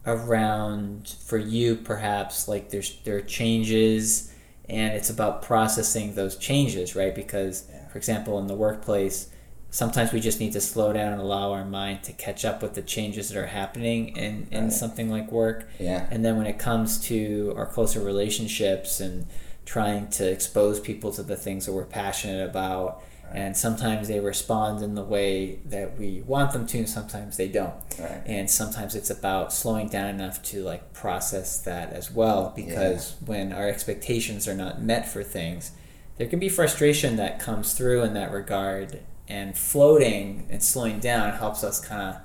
around 0.06 1.15
for 1.25 1.38
you 1.38 1.75
perhaps 1.75 2.48
like 2.48 2.69
there's 2.69 2.98
there 3.06 3.15
are 3.18 3.21
changes 3.21 4.33
and 4.68 4.94
it's 4.94 5.10
about 5.10 5.42
processing 5.42 6.13
those 6.15 6.36
changes 6.36 6.94
right 6.95 7.15
because 7.15 7.67
Yeah. 7.72 7.88
for 7.88 7.98
example 7.98 8.38
in 8.39 8.48
the 8.48 8.53
workplace 8.55 9.29
sometimes 9.74 10.13
we 10.13 10.20
just 10.20 10.39
need 10.39 10.53
to 10.53 10.62
slow 10.62 10.94
down 10.94 11.13
and 11.13 11.20
allow 11.22 11.51
our 11.51 11.65
mind 11.65 12.03
to 12.03 12.13
catch 12.13 12.46
up 12.46 12.62
with 12.62 12.75
the 12.75 12.82
changes 12.84 13.30
that 13.30 13.38
are 13.39 13.48
happening 13.48 14.15
in, 14.15 14.48
in 14.51 14.65
Right. 14.65 14.72
something 14.74 15.10
like 15.10 15.32
work 15.32 15.68
Yeah. 15.80 16.06
And 16.12 16.24
then 16.24 16.38
when 16.38 16.46
it 16.46 16.60
comes 16.60 17.00
to 17.08 17.53
our 17.58 17.65
closer 17.65 18.00
relationships 18.00 19.00
and 19.00 19.25
trying 19.65 20.10
to 20.10 20.30
expose 20.30 20.80
people 20.80 21.12
to 21.13 21.24
the 21.24 21.36
things 21.36 21.65
that 21.65 21.72
we're 21.72 21.86
passionate 21.86 22.48
about, 22.48 23.01
and 23.34 23.58
sometimes 23.58 24.08
they 24.10 24.20
respond 24.20 24.84
in 24.84 24.94
the 24.94 25.03
way 25.03 25.58
that 25.65 25.98
we 25.98 26.22
want 26.27 26.51
them 26.51 26.68
to, 26.68 26.77
and 26.77 26.88
sometimes 26.89 27.38
they 27.38 27.48
don't. 27.48 27.74
Right. 28.00 28.22
And 28.27 28.51
sometimes 28.51 28.94
it's 28.94 29.10
about 29.10 29.51
slowing 29.51 29.88
down 29.89 30.08
enough 30.10 30.44
to 30.51 30.62
like 30.63 30.94
process 30.94 31.58
that 31.62 31.94
as 31.94 32.12
well, 32.12 32.53
because 32.56 33.15
when 33.25 33.51
our 33.51 33.68
expectations 33.68 34.48
are 34.48 34.53
not 34.53 34.84
met 34.84 35.08
for 35.10 35.24
things, 35.24 35.72
there 36.18 36.27
can 36.27 36.38
be 36.38 36.48
frustration 36.50 37.15
that 37.15 37.39
comes 37.39 37.74
through 37.74 38.03
in 38.03 38.13
that 38.13 38.32
regard. 38.32 39.00
And 39.27 39.58
floating 39.58 40.48
and 40.50 40.62
slowing 40.62 41.00
down 41.00 41.34
helps 41.34 41.63
us 41.63 41.80
kind 41.80 42.01
of 42.01 42.22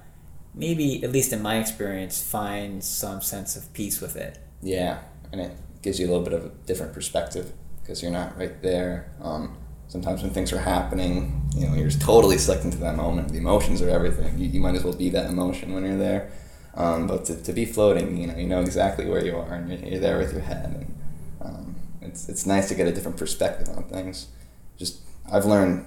maybe 0.55 1.02
at 1.05 1.12
least 1.12 1.33
in 1.33 1.40
my 1.40 1.59
experience 1.59 2.23
find 2.23 2.83
some 2.83 3.21
sense 3.21 3.55
of 3.55 3.73
peace 3.73 4.00
with 4.00 4.17
it 4.17 4.38
Yeah, 4.62 4.99
and 5.31 5.40
it 5.40 5.52
gives 5.83 6.00
you 6.00 6.07
a 6.07 6.09
little 6.09 6.25
bit 6.25 6.33
of 6.33 6.45
a 6.47 6.49
different 6.67 6.93
perspective 6.93 7.52
because 7.81 8.02
you're 8.02 8.12
not 8.12 8.37
right 8.37 8.61
there. 8.62 9.11
Um, 9.23 9.57
sometimes 9.88 10.23
when 10.23 10.31
things 10.33 10.52
are 10.52 10.59
happening, 10.59 11.49
you 11.57 11.67
know, 11.67 11.75
you're 11.75 11.90
totally 11.90 12.38
sucked 12.38 12.64
into 12.64 12.78
that 12.78 12.97
moment. 12.97 13.31
The 13.31 13.38
emotions 13.38 13.81
are 13.81 13.88
everything. 13.88 14.38
You, 14.38 14.49
you 14.49 14.61
might 14.61 14.75
as 14.75 14.85
well 14.85 14.95
be 14.95 15.11
that 15.11 15.31
emotion 15.31 15.73
when 15.73 15.85
you're 15.85 15.97
there. 15.97 16.31
Um, 16.75 17.07
but 17.07 17.25
to, 17.26 17.43
to 17.43 17.52
be 17.52 17.64
floating, 17.64 18.17
you 18.17 18.26
know, 18.26 18.37
you 18.37 18.47
know 18.47 18.61
exactly 18.61 19.07
where 19.07 19.25
you 19.25 19.37
are, 19.37 19.55
and 19.55 19.69
you're, 19.69 19.78
you're 19.78 20.00
there 20.00 20.19
with 20.19 20.33
your 20.33 20.43
head, 20.43 20.67
and 20.67 20.99
um, 21.40 21.76
it's 22.02 22.28
it's 22.28 22.47
nice 22.47 22.69
to 22.69 22.75
get 22.75 22.87
a 22.87 22.93
different 22.93 23.17
perspective 23.17 23.69
on 23.76 23.85
things. 23.85 24.28
Just 24.76 25.00
I've 25.33 25.45
learned 25.45 25.87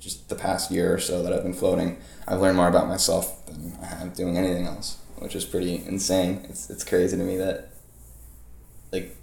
just 0.00 0.28
the 0.28 0.34
past 0.34 0.70
year 0.70 0.94
or 0.94 0.98
so 0.98 1.22
that 1.22 1.32
I've 1.32 1.42
been 1.42 1.54
floating, 1.54 1.98
I've 2.26 2.40
learned 2.40 2.56
more 2.56 2.68
about 2.68 2.88
myself 2.88 3.46
than 3.46 3.76
I 3.82 3.86
have 3.86 4.14
doing 4.14 4.36
anything 4.36 4.66
else, 4.66 4.98
which 5.18 5.34
is 5.34 5.44
pretty 5.44 5.84
insane. 5.86 6.46
It's 6.48 6.70
it's 6.70 6.84
crazy 6.84 7.16
to 7.16 7.22
me 7.22 7.36
that 7.36 7.70
like 8.92 9.16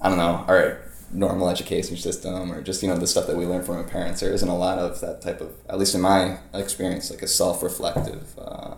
I 0.00 0.08
don't 0.08 0.18
know, 0.18 0.44
our 0.48 0.82
normal 1.12 1.48
education 1.48 1.96
system 1.96 2.50
or 2.50 2.62
just, 2.62 2.82
you 2.82 2.88
know, 2.88 2.96
the 2.96 3.06
stuff 3.06 3.26
that 3.26 3.36
we 3.36 3.44
learn 3.46 3.62
from 3.62 3.76
our 3.76 3.84
parents, 3.84 4.20
there 4.20 4.32
isn't 4.32 4.48
a 4.48 4.56
lot 4.56 4.78
of 4.78 5.00
that 5.00 5.20
type 5.20 5.40
of 5.40 5.52
at 5.68 5.78
least 5.78 5.94
in 5.94 6.00
my 6.00 6.38
experience, 6.54 7.10
like 7.10 7.22
a 7.22 7.28
self 7.28 7.62
reflective 7.62 8.38
uh, 8.38 8.74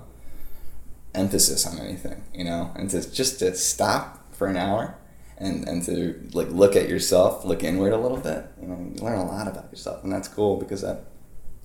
emphasis 1.15 1.67
on 1.67 1.79
anything, 1.79 2.23
you 2.35 2.45
know? 2.45 2.73
And 2.75 2.91
to 2.91 3.11
just 3.11 3.39
to 3.41 3.55
stop 3.55 4.35
for 4.35 4.47
an 4.47 4.57
hour 4.57 4.97
and 5.39 5.67
and 5.69 5.83
to 5.85 6.29
like 6.33 6.49
look 6.51 6.77
at 6.77 6.89
yourself, 6.89 7.45
look 7.45 7.65
inward 7.65 7.93
a 7.93 7.99
little 7.99 8.19
bit. 8.19 8.47
You 8.61 8.69
know, 8.69 8.93
you 8.95 9.03
learn 9.03 9.19
a 9.19 9.27
lot 9.27 9.49
about 9.49 9.71
yourself, 9.71 10.05
and 10.05 10.13
that's 10.13 10.29
cool 10.29 10.57
because 10.57 10.83
that 10.83 11.05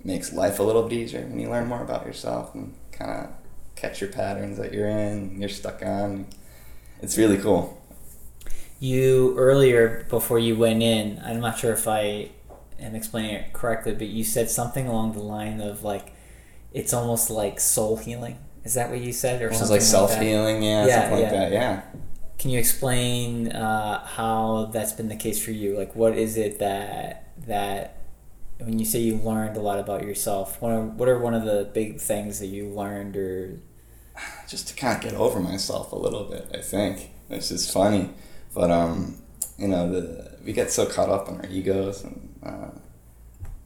makes 0.03 0.33
life 0.33 0.59
a 0.59 0.63
little 0.63 0.83
bit 0.83 0.93
easier 0.93 1.21
when 1.21 1.39
you 1.39 1.49
learn 1.49 1.67
more 1.67 1.81
about 1.81 2.05
yourself 2.05 2.53
and 2.55 2.73
kind 2.91 3.11
of 3.11 3.29
catch 3.75 4.01
your 4.01 4.11
patterns 4.11 4.57
that 4.57 4.73
you're 4.73 4.89
in, 4.89 5.39
you're 5.39 5.49
stuck 5.49 5.81
on. 5.83 6.27
It's 7.01 7.17
really 7.17 7.37
cool. 7.37 7.81
You 8.79 9.35
earlier 9.37 10.05
before 10.09 10.39
you 10.39 10.57
went 10.57 10.81
in, 10.81 11.21
I'm 11.23 11.39
not 11.39 11.57
sure 11.57 11.73
if 11.73 11.87
I 11.87 12.31
am 12.79 12.95
explaining 12.95 13.35
it 13.35 13.53
correctly, 13.53 13.93
but 13.93 14.07
you 14.07 14.23
said 14.23 14.49
something 14.49 14.87
along 14.87 15.13
the 15.13 15.19
line 15.19 15.61
of 15.61 15.83
like 15.83 16.13
it's 16.73 16.93
almost 16.93 17.29
like 17.29 17.59
soul 17.59 17.97
healing. 17.97 18.37
Is 18.63 18.73
that 18.75 18.89
what 18.89 18.99
you 18.99 19.13
said, 19.13 19.41
or 19.41 19.51
something 19.53 19.71
like 19.71 19.81
self 19.81 20.19
healing? 20.19 20.61
Yeah, 20.61 20.85
yeah, 20.85 21.01
something 21.01 21.19
yeah. 21.19 21.23
like 21.23 21.31
that. 21.31 21.51
Yeah. 21.51 21.81
Can 22.37 22.51
you 22.51 22.59
explain 22.59 23.51
uh, 23.51 24.05
how 24.05 24.69
that's 24.71 24.93
been 24.93 25.09
the 25.09 25.15
case 25.15 25.43
for 25.43 25.51
you? 25.51 25.77
Like, 25.77 25.95
what 25.95 26.17
is 26.17 26.37
it 26.37 26.59
that 26.59 27.31
that 27.47 27.98
when 28.59 28.79
you 28.79 28.85
say 28.85 28.99
you 28.99 29.17
learned 29.17 29.57
a 29.57 29.61
lot 29.61 29.79
about 29.79 30.03
yourself? 30.03 30.61
What 30.61 30.71
are, 30.71 30.81
what 30.81 31.09
are 31.09 31.19
one 31.19 31.33
of 31.33 31.45
the 31.45 31.69
big 31.73 31.99
things 31.99 32.39
that 32.39 32.47
you 32.47 32.67
learned, 32.67 33.15
or 33.17 33.59
just 34.47 34.67
to 34.69 34.75
kind 34.75 34.97
of 34.97 35.01
get 35.03 35.19
over 35.19 35.39
myself 35.39 35.91
a 35.91 35.95
little 35.95 36.25
bit? 36.25 36.49
I 36.53 36.61
think 36.61 37.11
it's 37.29 37.49
just 37.49 37.71
funny, 37.73 38.11
but 38.53 38.71
um, 38.71 39.21
you 39.57 39.67
know, 39.67 39.91
the 39.91 40.37
we 40.43 40.53
get 40.53 40.71
so 40.71 40.85
caught 40.85 41.09
up 41.09 41.27
in 41.27 41.37
our 41.37 41.45
egos 41.47 42.03
and 42.03 42.39
uh, 42.43 42.69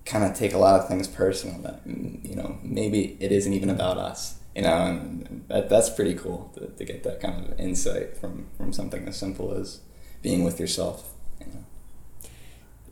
kind 0.06 0.24
of 0.24 0.36
take 0.36 0.54
a 0.54 0.58
lot 0.58 0.80
of 0.80 0.88
things 0.88 1.08
personal 1.08 1.60
that 1.62 1.82
you 1.86 2.36
know 2.36 2.58
maybe 2.64 3.18
it 3.20 3.32
isn't 3.32 3.54
even 3.54 3.70
about 3.70 3.98
us 3.98 4.40
you 4.56 4.62
know, 4.62 4.86
and 4.86 5.46
that, 5.48 5.70
that's 5.70 5.90
pretty 5.90 6.14
cool 6.14 6.52
to, 6.56 6.68
to 6.68 6.86
get 6.86 7.04
that 7.04 7.20
kind 7.20 7.46
of 7.46 7.60
insight 7.60 8.18
from, 8.18 8.48
from 8.58 8.72
something 8.72 9.08
as 9.08 9.18
simple 9.18 9.54
as 9.54 9.82
being 10.22 10.44
with 10.44 10.60
yourself. 10.60 11.13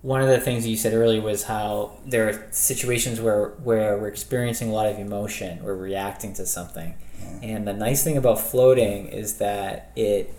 One 0.01 0.21
of 0.21 0.29
the 0.29 0.39
things 0.39 0.65
you 0.65 0.77
said 0.77 0.93
earlier 0.93 1.21
was 1.21 1.43
how 1.43 1.99
there 2.05 2.29
are 2.29 2.47
situations 2.51 3.21
where, 3.21 3.49
where 3.63 3.97
we're 3.97 4.07
experiencing 4.07 4.69
a 4.69 4.73
lot 4.73 4.87
of 4.87 4.97
emotion, 4.97 5.63
we're 5.63 5.75
reacting 5.75 6.33
to 6.35 6.45
something. 6.45 6.95
Yeah. 7.19 7.39
And 7.43 7.67
the 7.67 7.73
nice 7.73 8.03
thing 8.03 8.17
about 8.17 8.39
floating 8.39 9.07
is 9.07 9.37
that 9.37 9.91
it 9.95 10.33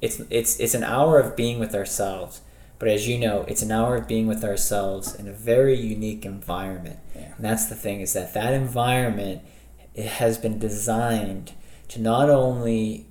it's 0.00 0.20
it's 0.30 0.58
it's 0.58 0.74
an 0.74 0.84
hour 0.84 1.18
of 1.18 1.36
being 1.36 1.58
with 1.58 1.74
ourselves. 1.74 2.42
But 2.78 2.88
as 2.88 3.06
you 3.08 3.18
know, 3.18 3.44
it's 3.46 3.62
an 3.62 3.70
hour 3.70 3.96
of 3.96 4.08
being 4.08 4.26
with 4.26 4.42
ourselves 4.44 5.14
in 5.14 5.28
a 5.28 5.32
very 5.32 5.78
unique 5.78 6.24
environment. 6.24 6.98
Yeah. 7.14 7.32
And 7.36 7.44
that's 7.44 7.66
the 7.66 7.76
thing 7.76 8.00
is 8.00 8.12
that 8.12 8.34
that 8.34 8.52
environment 8.52 9.42
it 9.94 10.06
has 10.06 10.38
been 10.38 10.58
designed 10.58 11.52
to 11.88 12.00
not 12.00 12.28
only 12.28 13.06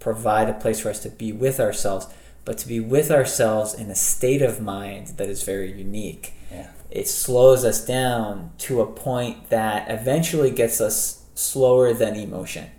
provide 0.00 0.48
a 0.48 0.54
place 0.54 0.80
for 0.80 0.90
us 0.90 1.00
to 1.00 1.10
be 1.10 1.32
with 1.32 1.60
ourselves, 1.60 2.06
but 2.44 2.58
to 2.58 2.68
be 2.68 2.80
with 2.80 3.10
ourselves 3.10 3.74
in 3.74 3.90
a 3.90 3.94
state 3.94 4.42
of 4.42 4.60
mind 4.60 5.08
that 5.16 5.28
is 5.28 5.42
very 5.42 5.72
unique. 5.72 6.34
Yeah. 6.50 6.70
It 6.90 7.08
slows 7.08 7.64
us 7.64 7.84
down 7.84 8.52
to 8.58 8.80
a 8.80 8.86
point 8.86 9.50
that 9.50 9.90
eventually 9.90 10.50
gets 10.50 10.80
us 10.80 11.24
slower 11.34 11.92
than 11.92 12.16
emotion. 12.16 12.70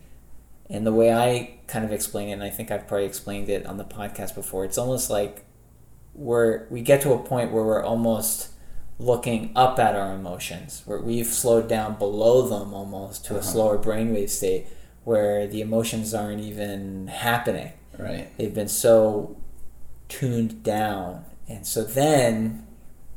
And 0.69 0.85
the 0.85 0.93
way 0.93 1.13
I 1.13 1.59
kind 1.67 1.85
of 1.85 1.91
explain 1.91 2.29
it, 2.29 2.33
and 2.33 2.43
I 2.43 2.49
think 2.49 2.71
I've 2.71 2.87
probably 2.87 3.05
explained 3.05 3.49
it 3.49 3.65
on 3.65 3.77
the 3.77 3.83
podcast 3.83 4.35
before, 4.35 4.65
it's 4.65 4.77
almost 4.77 5.09
like 5.09 5.45
we're 6.13 6.65
we 6.69 6.81
get 6.81 7.01
to 7.01 7.11
a 7.11 7.19
point 7.19 7.51
where 7.51 7.63
we're 7.63 7.83
almost 7.83 8.49
looking 8.97 9.51
up 9.55 9.77
at 9.79 9.95
our 9.95 10.13
emotions, 10.13 10.81
where 10.85 10.99
we've 10.99 11.27
slowed 11.27 11.67
down 11.67 11.95
below 11.95 12.47
them 12.47 12.73
almost 12.73 13.25
to 13.25 13.31
uh-huh. 13.31 13.39
a 13.39 13.43
slower 13.43 13.77
brainwave 13.77 14.29
state 14.29 14.67
where 15.03 15.45
the 15.45 15.61
emotions 15.61 16.13
aren't 16.13 16.41
even 16.41 17.07
happening. 17.07 17.71
Right. 17.97 18.35
They've 18.37 18.53
been 18.53 18.69
so 18.69 19.37
tuned 20.09 20.63
down. 20.63 21.25
And 21.47 21.65
so 21.65 21.83
then, 21.83 22.65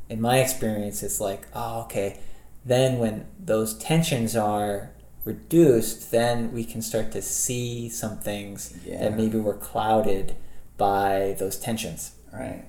in 0.09 0.21
my 0.21 0.39
experience, 0.39 1.03
it's 1.03 1.19
like, 1.19 1.47
oh, 1.53 1.81
okay. 1.83 2.19
Then 2.65 2.99
when 2.99 3.25
those 3.39 3.77
tensions 3.77 4.35
are 4.35 4.91
reduced, 5.25 6.11
then 6.11 6.51
we 6.51 6.63
can 6.63 6.81
start 6.81 7.11
to 7.11 7.21
see 7.21 7.89
some 7.89 8.17
things 8.19 8.77
yeah. 8.85 8.99
that 9.01 9.17
maybe 9.17 9.39
were 9.39 9.55
clouded 9.55 10.35
by 10.77 11.35
those 11.39 11.57
tensions. 11.57 12.11
Right 12.31 12.65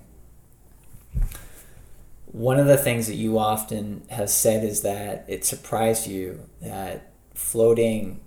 one 2.33 2.61
of 2.61 2.67
the 2.67 2.77
things 2.77 3.07
that 3.09 3.17
you 3.17 3.39
often 3.39 4.03
have 4.11 4.31
said 4.31 4.65
is 4.65 4.83
that 4.83 5.25
it 5.27 5.45
surprised 5.45 6.07
you 6.07 6.41
that 6.63 7.11
floating 7.35 8.21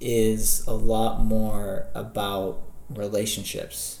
is 0.00 0.64
a 0.66 0.72
lot 0.72 1.20
more 1.24 1.86
about 1.94 2.62
relationships. 2.88 4.00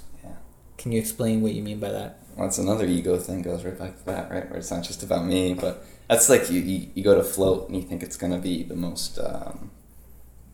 Can 0.82 0.90
you 0.90 0.98
explain 0.98 1.42
what 1.42 1.52
you 1.52 1.62
mean 1.62 1.78
by 1.78 1.92
that? 1.92 2.18
Well, 2.36 2.48
it's 2.48 2.58
another 2.58 2.86
ego 2.86 3.16
thing 3.16 3.42
goes 3.42 3.64
right 3.64 3.78
back 3.78 3.98
to 3.98 4.04
that, 4.06 4.32
right? 4.32 4.50
Where 4.50 4.58
it's 4.58 4.72
not 4.72 4.82
just 4.82 5.04
about 5.04 5.24
me, 5.24 5.54
but 5.54 5.86
that's 6.08 6.28
like 6.28 6.50
you, 6.50 6.60
you, 6.60 6.88
you 6.94 7.04
go 7.04 7.14
to 7.14 7.22
float 7.22 7.68
and 7.68 7.76
you 7.76 7.82
think 7.82 8.02
it's 8.02 8.16
going 8.16 8.32
to 8.32 8.38
be 8.40 8.64
the 8.64 8.74
most 8.74 9.16
um, 9.20 9.70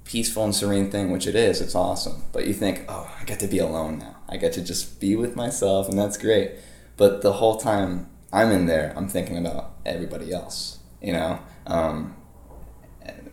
peaceful 0.05 0.45
and 0.45 0.55
serene 0.55 0.91
thing, 0.91 1.11
which 1.11 1.27
it 1.27 1.35
is. 1.35 1.63
It's 1.63 1.75
awesome. 1.75 2.25
But 2.31 2.47
you 2.47 2.53
think, 2.53 2.85
oh, 2.91 3.11
I 3.19 3.25
get 3.25 3.41
to 3.41 3.47
be 3.47 3.59
alone 3.59 4.01
now. 4.01 4.17
I 4.29 4.37
get 4.37 4.53
to 4.53 4.63
just 4.63 5.01
be 5.01 5.17
with 5.17 5.35
myself, 5.35 5.89
and 5.89 5.99
that's 5.99 6.19
great. 6.19 6.53
But 6.99 7.23
the 7.23 7.35
whole 7.35 7.57
time 7.57 8.11
I'm 8.31 8.51
in 8.51 8.67
there, 8.67 8.93
I'm 8.99 9.09
thinking 9.09 9.39
about 9.39 9.77
everybody 9.87 10.31
else, 10.31 10.81
you 11.01 11.15
know? 11.15 11.39
Um, 11.67 12.17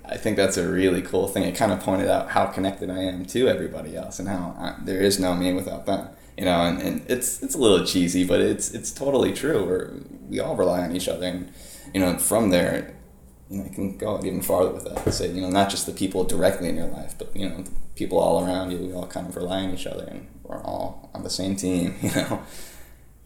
I 0.06 0.16
think 0.16 0.38
that's 0.38 0.56
a 0.56 0.66
really 0.66 1.02
cool 1.02 1.28
thing. 1.28 1.44
It 1.44 1.58
kind 1.58 1.74
of 1.74 1.82
pointed 1.82 2.08
out 2.08 2.30
how 2.30 2.46
connected 2.46 2.90
I 2.90 3.00
am 3.00 3.26
to 3.26 3.50
everybody 3.50 3.98
else 3.98 4.18
and 4.18 4.30
how 4.30 4.56
I, 4.58 4.76
there 4.82 5.02
is 5.02 5.20
no 5.20 5.36
me 5.36 5.52
without 5.52 5.86
them, 5.86 6.08
you 6.38 6.46
know? 6.46 6.62
And, 6.62 6.82
and 6.82 7.06
it's, 7.10 7.42
it's 7.42 7.56
a 7.56 7.58
little 7.58 7.86
cheesy, 7.86 8.26
but 8.26 8.42
it's, 8.42 8.72
it's 8.72 8.92
totally 8.92 9.34
true. 9.34 9.66
We're, 9.66 9.92
we 10.30 10.40
all 10.40 10.56
rely 10.56 10.82
on 10.82 10.96
each 10.96 11.08
other. 11.08 11.26
And, 11.26 11.54
you 11.94 12.00
know, 12.00 12.18
from 12.18 12.50
there, 12.50 12.96
you 13.50 13.60
know, 13.60 13.66
you 13.66 13.70
can 13.72 13.98
go 13.98 14.20
even 14.24 14.42
farther 14.42 14.72
with 14.72 14.86
that. 14.86 15.14
Say, 15.14 15.32
you 15.32 15.42
know, 15.42 15.50
not 15.50 15.70
just 15.70 15.86
the 15.86 15.92
people 15.92 16.24
directly 16.24 16.70
in 16.70 16.76
your 16.76 16.88
life, 16.88 17.16
but, 17.18 17.36
you 17.36 17.48
know, 17.48 17.64
people 17.96 18.20
all 18.20 18.46
around 18.46 18.72
you. 18.72 18.78
We 18.78 18.94
all 18.94 19.08
kind 19.08 19.28
of 19.28 19.36
rely 19.36 19.62
on 19.62 19.74
each 19.74 19.88
other 19.88 20.04
and 20.04 20.28
we're 20.44 20.62
all 20.62 21.10
on 21.14 21.24
the 21.24 21.30
same 21.30 21.56
team, 21.56 21.96
you 22.02 22.12
know? 22.12 22.44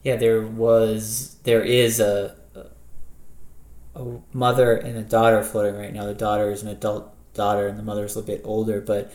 yeah, 0.02 0.16
there 0.16 0.42
was 0.42 1.36
there 1.44 1.62
is 1.62 2.00
a 2.00 2.36
a 3.94 4.18
mother 4.32 4.72
and 4.76 4.96
a 4.96 5.02
daughter 5.02 5.42
floating 5.42 5.76
right 5.76 5.92
now. 5.92 6.06
The 6.06 6.14
daughter 6.14 6.50
is 6.50 6.62
an 6.62 6.68
adult 6.68 7.12
daughter, 7.34 7.66
and 7.66 7.78
the 7.78 7.82
mother 7.82 8.04
is 8.04 8.14
a 8.14 8.20
little 8.20 8.34
bit 8.34 8.42
older, 8.44 8.80
but 8.80 9.12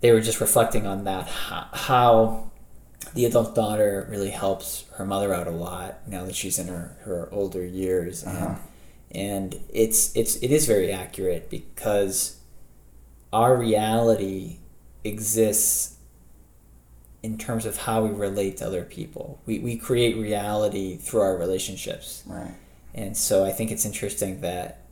they 0.00 0.12
were 0.12 0.20
just 0.20 0.40
reflecting 0.40 0.86
on 0.86 1.04
that 1.04 1.28
how 1.28 2.47
the 3.18 3.24
adult 3.24 3.52
daughter 3.52 4.06
really 4.08 4.30
helps 4.30 4.84
her 4.94 5.04
mother 5.04 5.34
out 5.34 5.48
a 5.48 5.50
lot 5.50 6.06
now 6.06 6.24
that 6.24 6.36
she's 6.36 6.56
in 6.56 6.68
her, 6.68 6.96
her 7.00 7.28
older 7.32 7.66
years 7.66 8.24
uh-huh. 8.24 8.54
and, 9.10 9.54
and 9.54 9.60
it's 9.70 10.14
it's 10.14 10.36
it 10.36 10.52
is 10.52 10.66
very 10.66 10.92
accurate 10.92 11.50
because 11.50 12.38
our 13.32 13.56
reality 13.56 14.58
exists 15.02 15.96
in 17.24 17.36
terms 17.36 17.66
of 17.66 17.76
how 17.78 18.04
we 18.04 18.10
relate 18.10 18.58
to 18.58 18.66
other 18.66 18.84
people. 18.84 19.40
We, 19.46 19.58
we 19.58 19.76
create 19.76 20.16
reality 20.16 20.96
through 20.96 21.22
our 21.22 21.36
relationships. 21.36 22.22
Right. 22.24 22.54
And 22.94 23.16
so 23.16 23.44
I 23.44 23.50
think 23.50 23.72
it's 23.72 23.84
interesting 23.84 24.42
that 24.42 24.84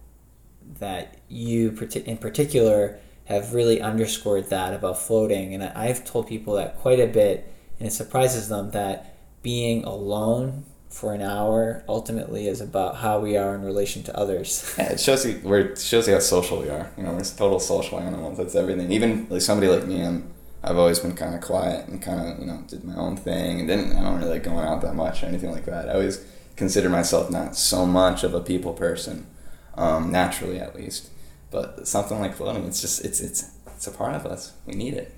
that 0.81 1.19
you 1.29 1.79
in 1.95 2.19
particular 2.19 2.99
have 3.27 3.55
really 3.55 3.81
underscored 3.81 4.51
that 4.51 4.75
about 4.75 4.99
floating 4.99 5.55
and 5.55 5.63
I've 5.63 6.05
told 6.05 6.27
people 6.27 6.55
that 6.55 6.79
quite 6.79 6.99
a 6.99 7.07
bit 7.07 7.53
and 7.79 7.89
it 7.89 7.93
surprises 7.93 8.49
them 8.49 8.71
that 8.73 9.17
being 9.43 9.85
alone 9.85 10.65
for 10.89 11.13
an 11.13 11.21
hour 11.21 11.85
ultimately 11.89 12.49
is 12.49 12.61
about 12.61 12.97
how 12.97 13.19
we 13.21 13.37
are 13.37 13.55
in 13.55 13.63
relation 13.63 14.03
to 14.05 14.17
others. 14.17 14.75
Yeah, 14.79 14.85
it 14.93 15.01
shows 15.01 15.27
you 15.27 15.35
where 15.41 15.61
it 15.61 15.79
shows 15.79 16.09
you 16.09 16.15
how 16.15 16.21
social 16.21 16.61
we 16.61 16.71
are. 16.71 16.91
You 16.97 17.03
know, 17.03 17.13
we're 17.13 17.25
total 17.25 17.61
social 17.61 18.01
animals. 18.01 18.39
That's 18.39 18.55
everything. 18.55 18.91
Even 18.91 19.27
like 19.29 19.43
somebody 19.43 19.71
like 19.71 19.87
me, 19.87 20.03
I'm 20.03 20.33
I've 20.65 20.79
always 20.79 20.99
been 20.99 21.15
kind 21.15 21.35
of 21.35 21.43
quiet 21.43 21.87
and 21.87 22.01
kind 22.01 22.21
of 22.21 22.39
you 22.39 22.47
know 22.47 22.65
did 22.67 22.83
my 22.83 22.97
own 22.97 23.17
thing 23.17 23.61
and 23.61 23.69
didn't 23.69 23.95
I 23.95 24.03
don't 24.03 24.19
really 24.19 24.31
like 24.31 24.43
going 24.43 24.67
out 24.67 24.81
that 24.83 24.95
much 24.95 25.23
or 25.23 25.27
anything 25.27 25.53
like 25.53 25.67
that. 25.67 25.89
I 25.89 25.93
always 25.95 26.25
consider 26.57 26.89
myself 26.89 27.31
not 27.31 27.57
so 27.57 27.85
much 27.85 28.25
of 28.25 28.33
a 28.33 28.41
people 28.41 28.73
person, 28.73 29.27
um, 29.75 30.11
naturally 30.11 30.59
at 30.59 30.75
least. 30.75 31.11
But 31.51 31.87
something 31.87 32.19
like 32.19 32.35
floating, 32.35 32.65
it's 32.65 32.81
just 32.81 33.05
it's 33.05 33.21
it's 33.21 33.51
it's 33.67 33.87
a 33.87 33.93
part 33.93 34.15
of 34.15 34.25
us. 34.25 34.55
We 34.67 34.75
need 34.75 34.95
it. 34.95 35.15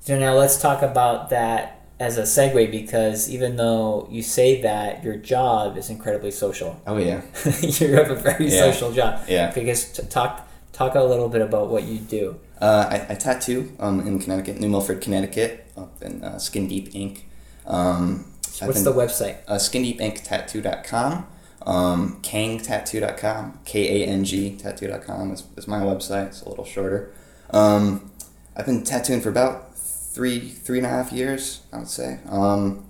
So 0.00 0.18
now 0.18 0.34
let's 0.34 0.60
talk 0.60 0.82
about 0.82 1.30
that 1.30 1.83
as 2.00 2.18
a 2.18 2.22
segue 2.22 2.70
because 2.70 3.30
even 3.30 3.56
though 3.56 4.08
you 4.10 4.22
say 4.22 4.60
that 4.62 5.04
your 5.04 5.16
job 5.16 5.76
is 5.76 5.90
incredibly 5.90 6.30
social. 6.30 6.80
Oh 6.86 6.96
yeah. 6.96 7.22
you 7.60 7.94
have 7.94 8.10
a 8.10 8.16
very 8.16 8.48
yeah. 8.48 8.72
social 8.72 8.92
job. 8.92 9.22
Yeah. 9.28 9.50
Because 9.52 9.92
t- 9.92 10.02
talk 10.08 10.48
talk 10.72 10.94
a 10.94 11.02
little 11.02 11.28
bit 11.28 11.40
about 11.40 11.68
what 11.68 11.84
you 11.84 11.98
do. 11.98 12.40
Uh, 12.60 12.86
I, 12.90 13.12
I 13.12 13.14
tattoo 13.14 13.72
um, 13.78 14.00
in 14.06 14.18
Connecticut, 14.18 14.58
New 14.58 14.68
Milford, 14.68 15.00
Connecticut, 15.00 15.70
up 15.76 16.02
in 16.02 16.22
uh, 16.22 16.38
Skin 16.38 16.68
Deep 16.68 16.94
Ink. 16.94 17.28
Um, 17.66 18.32
What's 18.60 18.82
been, 18.82 18.84
the 18.84 18.92
website? 18.92 19.38
Uh, 19.48 19.56
SkinDeepInkTattoo.com. 19.56 21.26
Um, 21.66 22.20
KangTattoo.com. 22.22 23.60
K 23.64 24.02
A 24.02 24.06
N 24.06 24.24
G 24.24 24.56
Tattoo.com 24.56 25.32
is, 25.32 25.44
is 25.56 25.66
my 25.66 25.80
website. 25.80 26.28
It's 26.28 26.42
a 26.42 26.48
little 26.48 26.64
shorter. 26.64 27.12
Um, 27.50 28.10
I've 28.56 28.66
been 28.66 28.84
tattooing 28.84 29.20
for 29.20 29.30
about 29.30 29.63
three 30.14 30.40
three 30.48 30.78
and 30.78 30.86
a 30.86 30.90
half 30.90 31.12
years, 31.12 31.62
I 31.72 31.78
would 31.78 31.88
say. 31.88 32.20
Um, 32.28 32.88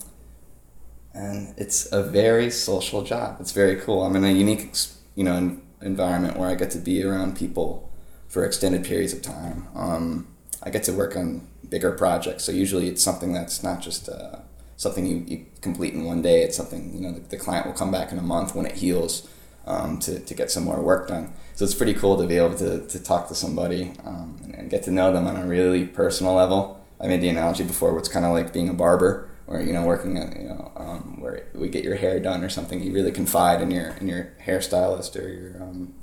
and 1.15 1.55
it's 1.57 1.91
a 1.93 2.03
very 2.03 2.51
social 2.51 3.03
job. 3.03 3.39
It's 3.41 3.53
very 3.53 3.77
cool. 3.77 4.03
I'm 4.03 4.15
in 4.17 4.25
a 4.25 4.33
unique, 4.33 4.75
you 5.15 5.25
know, 5.25 5.57
environment 5.81 6.37
where 6.37 6.49
I 6.49 6.55
get 6.55 6.71
to 6.73 6.79
be 6.79 7.03
around 7.03 7.37
people 7.37 7.91
for 8.29 8.45
extended 8.45 8.85
periods 8.85 9.13
of 9.13 9.23
time. 9.23 9.69
Um, 9.75 10.27
I 10.63 10.71
get 10.71 10.83
to 10.85 10.93
work 10.93 11.17
on 11.17 11.47
bigger 11.69 11.93
projects, 11.93 12.45
so 12.45 12.53
usually 12.53 12.89
it's 12.89 13.03
something 13.03 13.33
that's 13.33 13.63
not 13.63 13.81
just 13.81 14.09
uh, 14.09 14.41
something 14.77 15.07
you, 15.07 15.25
you 15.27 15.47
complete 15.63 15.95
in 15.95 16.05
one 16.05 16.21
day. 16.21 16.43
It's 16.43 16.57
something 16.57 16.93
you 16.95 17.01
know 17.01 17.13
the, 17.13 17.21
the 17.21 17.37
client 17.37 17.67
will 17.67 17.75
come 17.75 17.91
back 17.91 18.13
in 18.13 18.19
a 18.19 18.23
month 18.23 18.55
when 18.55 18.67
it 18.67 18.77
heals 18.77 19.29
um, 19.67 19.99
to, 20.01 20.21
to 20.21 20.35
get 20.35 20.51
some 20.51 20.65
more 20.65 20.83
work 20.83 21.09
done. 21.09 21.33
So 21.55 21.65
it's 21.65 21.75
pretty 21.75 21.95
cool 21.95 22.17
to 22.19 22.27
be 22.27 22.37
able 22.37 22.57
to, 22.57 22.87
to 22.87 23.03
talk 23.03 23.29
to 23.29 23.35
somebody 23.35 23.93
um, 24.05 24.39
and, 24.43 24.55
and, 24.55 24.71
get 24.71 24.83
to 24.83 24.91
know 24.91 25.13
them 25.13 25.27
on 25.27 25.37
a 25.37 25.47
really 25.47 25.87
personal 25.87 26.35
level. 26.35 26.84
I 27.05 27.07
made 27.07 27.21
the 27.21 27.29
analogy 27.29 27.65
before 27.65 27.91
where 27.91 27.99
it's 27.99 28.09
kind 28.09 28.25
of 28.25 28.33
like 28.33 28.53
being 28.53 28.71
a 28.71 28.73
barber 28.73 29.29
or 29.47 29.61
you 29.61 29.75
know 29.75 29.85
working 29.85 30.17
at 30.17 30.35
you 30.41 30.49
know 30.49 30.73
um, 30.77 31.21
where 31.21 31.47
we 31.55 31.69
get 31.69 31.85
your 31.85 31.97
hair 31.97 32.19
done 32.19 32.43
or 32.43 32.49
something. 32.49 32.83
You 32.83 32.93
really 32.95 33.13
confide 33.13 33.61
in 33.61 33.71
your 33.71 33.91
in 34.01 34.09
your 34.09 34.33
hairstylist 34.45 35.23
or 35.23 35.29
your 35.29 35.63
um, 35.63 35.95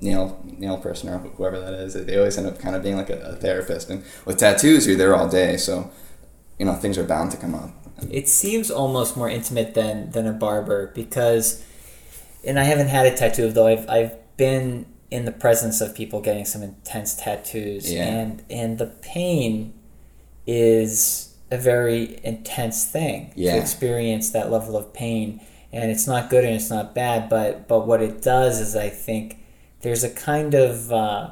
nail 0.00 0.40
nail 0.44 0.78
person 0.78 1.08
or 1.08 1.18
whoever 1.18 1.58
that 1.58 1.74
is. 1.74 1.94
They 1.94 2.16
always 2.16 2.38
end 2.38 2.46
up 2.46 2.60
kind 2.60 2.76
of 2.76 2.84
being 2.84 2.96
like 2.96 3.10
a, 3.10 3.18
a 3.20 3.36
therapist. 3.36 3.90
And 3.90 4.04
with 4.24 4.38
tattoos, 4.38 4.86
you're 4.86 4.96
there 4.96 5.14
all 5.14 5.28
day, 5.28 5.56
so 5.56 5.90
you 6.58 6.66
know 6.66 6.74
things 6.74 6.96
are 6.96 7.04
bound 7.04 7.32
to 7.32 7.36
come 7.36 7.54
up. 7.54 7.70
It 8.10 8.28
seems 8.28 8.70
almost 8.70 9.16
more 9.16 9.28
intimate 9.28 9.74
than 9.74 10.12
than 10.12 10.28
a 10.28 10.32
barber 10.32 10.92
because, 10.94 11.64
and 12.44 12.60
I 12.60 12.64
haven't 12.64 12.88
had 12.88 13.06
a 13.06 13.16
tattoo 13.16 13.50
though. 13.50 13.66
I've 13.66 13.88
I've 13.88 14.36
been 14.36 14.86
in 15.14 15.26
the 15.26 15.32
presence 15.32 15.80
of 15.80 15.94
people 15.94 16.20
getting 16.20 16.44
some 16.44 16.60
intense 16.60 17.14
tattoos, 17.14 17.92
yeah. 17.92 18.04
and 18.04 18.42
and 18.50 18.78
the 18.78 18.86
pain 18.86 19.72
is 20.44 21.34
a 21.52 21.56
very 21.56 22.18
intense 22.24 22.84
thing 22.84 23.32
yeah. 23.36 23.52
to 23.52 23.60
experience 23.60 24.30
that 24.30 24.50
level 24.50 24.76
of 24.76 24.92
pain 24.92 25.40
and 25.72 25.90
it's 25.92 26.06
not 26.06 26.28
good 26.28 26.44
and 26.44 26.54
it's 26.54 26.68
not 26.68 26.94
bad 26.94 27.28
but 27.28 27.68
but 27.68 27.86
what 27.86 28.02
it 28.02 28.20
does 28.20 28.60
is 28.60 28.74
i 28.74 28.88
think 28.88 29.38
there's 29.82 30.02
a 30.02 30.10
kind 30.10 30.54
of 30.54 30.90
uh, 30.90 31.30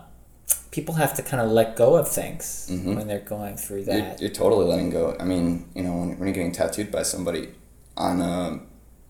people 0.71 0.95
have 0.95 1.15
to 1.15 1.23
kind 1.23 1.43
of 1.43 1.51
let 1.51 1.75
go 1.75 1.97
of 1.97 2.09
things 2.09 2.69
mm-hmm. 2.71 2.95
when 2.95 3.07
they're 3.07 3.21
going 3.21 3.57
through 3.57 3.83
that. 3.85 4.21
You're, 4.21 4.29
you're, 4.29 4.37
totally 4.37 4.67
letting 4.67 4.91
go. 4.91 5.17
I 5.19 5.25
mean, 5.25 5.67
you 5.75 5.83
know, 5.83 5.93
when, 5.97 6.19
when 6.19 6.29
you're 6.29 6.35
getting 6.35 6.53
tattooed 6.53 6.91
by 6.93 7.03
somebody 7.03 7.49
on 7.97 8.21
a, 8.21 8.61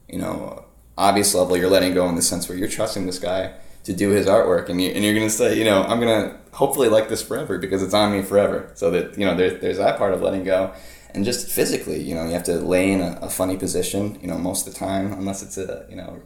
you 0.08 0.18
know, 0.18 0.64
obvious 0.96 1.34
level, 1.34 1.56
you're 1.56 1.68
letting 1.68 1.92
go 1.92 2.08
in 2.08 2.14
the 2.14 2.22
sense 2.22 2.48
where 2.48 2.56
you're 2.56 2.68
trusting 2.68 3.04
this 3.06 3.18
guy 3.18 3.52
to 3.84 3.92
do 3.92 4.10
his 4.10 4.26
artwork, 4.26 4.68
and 4.68 4.80
you 4.80 4.90
and 4.90 5.04
you're 5.04 5.14
gonna 5.14 5.30
say, 5.30 5.58
you 5.58 5.64
know, 5.64 5.82
I'm 5.82 6.00
gonna 6.00 6.38
hopefully 6.52 6.88
like 6.88 7.08
this 7.08 7.22
forever 7.22 7.58
because 7.58 7.82
it's 7.82 7.94
on 7.94 8.12
me 8.12 8.22
forever. 8.22 8.70
So 8.74 8.90
that 8.90 9.18
you 9.18 9.26
know, 9.26 9.34
there, 9.34 9.50
there's 9.50 9.78
that 9.78 9.98
part 9.98 10.14
of 10.14 10.22
letting 10.22 10.44
go. 10.44 10.72
And 11.14 11.26
just 11.26 11.50
physically, 11.50 12.00
you 12.00 12.14
know, 12.14 12.24
you 12.24 12.32
have 12.32 12.44
to 12.44 12.54
lay 12.54 12.90
in 12.90 13.02
a, 13.02 13.18
a 13.20 13.28
funny 13.28 13.58
position, 13.58 14.18
you 14.22 14.28
know, 14.28 14.38
most 14.38 14.66
of 14.66 14.72
the 14.72 14.78
time, 14.78 15.12
unless 15.12 15.42
it's 15.42 15.58
a, 15.58 15.84
you 15.90 15.96
know, 15.96 16.22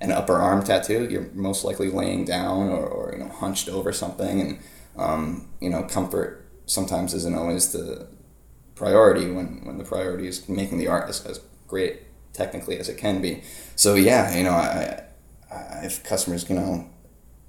an 0.00 0.12
upper 0.12 0.36
arm 0.36 0.62
tattoo, 0.62 1.08
you're 1.10 1.28
most 1.34 1.64
likely 1.64 1.90
laying 1.90 2.24
down 2.24 2.68
or, 2.68 2.86
or 2.86 3.12
you 3.12 3.18
know 3.18 3.28
hunched 3.28 3.68
over 3.68 3.92
something, 3.92 4.40
and 4.40 4.58
um, 4.96 5.48
you 5.60 5.70
know 5.70 5.82
comfort 5.84 6.46
sometimes 6.66 7.14
isn't 7.14 7.34
always 7.34 7.72
the 7.72 8.06
priority 8.74 9.30
when, 9.30 9.64
when 9.64 9.78
the 9.78 9.84
priority 9.84 10.28
is 10.28 10.48
making 10.48 10.78
the 10.78 10.86
art 10.86 11.08
as, 11.08 11.24
as 11.26 11.40
great 11.66 12.02
technically 12.32 12.78
as 12.78 12.88
it 12.88 12.96
can 12.96 13.20
be. 13.20 13.42
So 13.74 13.94
yeah, 13.94 14.36
you 14.36 14.44
know, 14.44 14.52
I, 14.52 15.02
I 15.50 15.84
if 15.84 16.04
customers, 16.04 16.48
you 16.48 16.54
know, 16.54 16.88